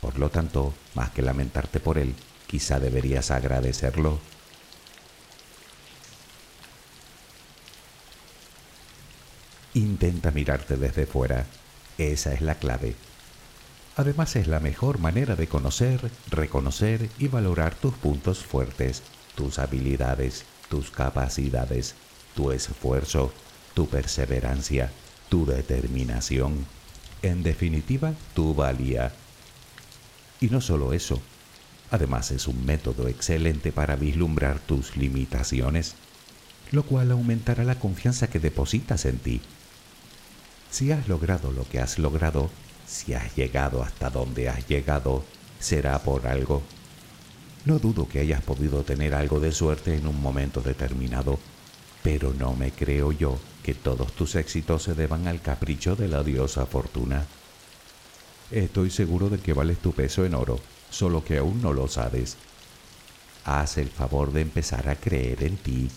Por 0.00 0.16
lo 0.16 0.30
tanto, 0.30 0.72
más 0.94 1.10
que 1.10 1.22
lamentarte 1.22 1.80
por 1.80 1.98
él, 1.98 2.14
quizá 2.46 2.78
deberías 2.78 3.32
agradecerlo. 3.32 4.20
Intenta 9.74 10.32
mirarte 10.32 10.76
desde 10.76 11.06
fuera. 11.06 11.46
Esa 11.96 12.34
es 12.34 12.40
la 12.40 12.56
clave. 12.56 12.96
Además 13.96 14.34
es 14.34 14.48
la 14.48 14.58
mejor 14.58 14.98
manera 14.98 15.36
de 15.36 15.46
conocer, 15.46 16.10
reconocer 16.28 17.08
y 17.20 17.28
valorar 17.28 17.76
tus 17.76 17.94
puntos 17.94 18.40
fuertes, 18.40 19.02
tus 19.36 19.60
habilidades, 19.60 20.44
tus 20.68 20.90
capacidades, 20.90 21.94
tu 22.34 22.50
esfuerzo, 22.50 23.32
tu 23.74 23.86
perseverancia, 23.88 24.90
tu 25.28 25.46
determinación. 25.46 26.66
En 27.22 27.44
definitiva, 27.44 28.14
tu 28.34 28.54
valía. 28.56 29.12
Y 30.40 30.48
no 30.48 30.60
solo 30.60 30.92
eso, 30.94 31.20
además 31.92 32.32
es 32.32 32.48
un 32.48 32.66
método 32.66 33.06
excelente 33.06 33.70
para 33.70 33.94
vislumbrar 33.94 34.58
tus 34.58 34.96
limitaciones, 34.96 35.94
lo 36.72 36.82
cual 36.82 37.12
aumentará 37.12 37.62
la 37.62 37.78
confianza 37.78 38.28
que 38.28 38.40
depositas 38.40 39.04
en 39.04 39.18
ti 39.18 39.40
si 40.70 40.92
has 40.92 41.08
logrado 41.08 41.50
lo 41.50 41.68
que 41.68 41.80
has 41.80 41.98
logrado, 41.98 42.50
si 42.86 43.14
has 43.14 43.34
llegado 43.34 43.82
hasta 43.82 44.10
donde 44.10 44.48
has 44.48 44.66
llegado, 44.68 45.24
será 45.58 45.98
por 46.00 46.26
algo. 46.26 46.62
No 47.64 47.78
dudo 47.78 48.08
que 48.08 48.20
hayas 48.20 48.42
podido 48.42 48.82
tener 48.84 49.14
algo 49.14 49.40
de 49.40 49.52
suerte 49.52 49.96
en 49.96 50.06
un 50.06 50.20
momento 50.20 50.60
determinado, 50.60 51.38
pero 52.02 52.32
no 52.32 52.54
me 52.54 52.70
creo 52.70 53.12
yo 53.12 53.38
que 53.62 53.74
todos 53.74 54.12
tus 54.12 54.34
éxitos 54.34 54.84
se 54.84 54.94
deban 54.94 55.26
al 55.26 55.42
capricho 55.42 55.96
de 55.96 56.08
la 56.08 56.22
diosa 56.22 56.64
fortuna. 56.66 57.26
Estoy 58.50 58.90
seguro 58.90 59.28
de 59.28 59.38
que 59.38 59.52
vales 59.52 59.78
tu 59.78 59.92
peso 59.92 60.24
en 60.24 60.34
oro, 60.34 60.58
solo 60.90 61.22
que 61.22 61.38
aún 61.38 61.60
no 61.60 61.72
lo 61.72 61.86
sabes. 61.88 62.36
Haz 63.44 63.78
el 63.78 63.88
favor 63.88 64.32
de 64.32 64.40
empezar 64.40 64.88
a 64.88 64.96
creer 64.96 65.44
en 65.44 65.56
ti 65.56 65.90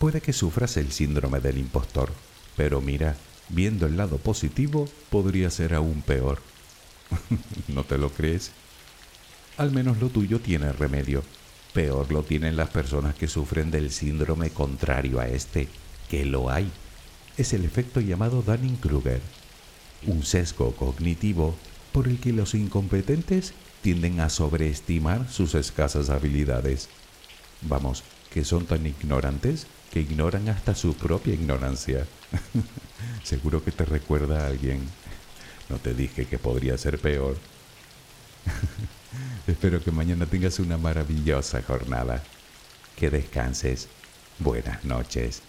Puede 0.00 0.22
que 0.22 0.32
sufras 0.32 0.78
el 0.78 0.92
síndrome 0.92 1.40
del 1.40 1.58
impostor, 1.58 2.10
pero 2.56 2.80
mira, 2.80 3.18
viendo 3.50 3.84
el 3.84 3.98
lado 3.98 4.16
positivo, 4.16 4.88
podría 5.10 5.50
ser 5.50 5.74
aún 5.74 6.00
peor. 6.00 6.40
¿No 7.68 7.84
te 7.84 7.98
lo 7.98 8.08
crees? 8.08 8.50
Al 9.58 9.72
menos 9.72 9.98
lo 10.00 10.08
tuyo 10.08 10.40
tiene 10.40 10.72
remedio. 10.72 11.22
Peor 11.74 12.10
lo 12.10 12.22
tienen 12.22 12.56
las 12.56 12.70
personas 12.70 13.14
que 13.14 13.28
sufren 13.28 13.70
del 13.70 13.90
síndrome 13.90 14.48
contrario 14.48 15.20
a 15.20 15.28
este, 15.28 15.68
que 16.08 16.24
lo 16.24 16.48
hay. 16.48 16.72
Es 17.36 17.52
el 17.52 17.66
efecto 17.66 18.00
llamado 18.00 18.40
Dunning-Kruger, 18.40 19.20
un 20.06 20.24
sesgo 20.24 20.74
cognitivo 20.76 21.54
por 21.92 22.08
el 22.08 22.18
que 22.20 22.32
los 22.32 22.54
incompetentes 22.54 23.52
tienden 23.82 24.20
a 24.20 24.30
sobreestimar 24.30 25.30
sus 25.30 25.54
escasas 25.54 26.08
habilidades. 26.08 26.88
Vamos, 27.60 28.02
que 28.32 28.46
son 28.46 28.64
tan 28.64 28.86
ignorantes 28.86 29.66
que 29.90 30.00
ignoran 30.00 30.48
hasta 30.48 30.74
su 30.74 30.94
propia 30.94 31.34
ignorancia. 31.34 32.06
Seguro 33.24 33.62
que 33.64 33.72
te 33.72 33.84
recuerda 33.84 34.44
a 34.44 34.46
alguien. 34.46 34.80
No 35.68 35.78
te 35.78 35.94
dije 35.94 36.26
que 36.26 36.38
podría 36.38 36.78
ser 36.78 36.98
peor. 36.98 37.36
Espero 39.46 39.82
que 39.82 39.90
mañana 39.90 40.26
tengas 40.26 40.58
una 40.58 40.76
maravillosa 40.76 41.62
jornada. 41.62 42.22
Que 42.96 43.10
descanses. 43.10 43.88
Buenas 44.38 44.84
noches. 44.84 45.42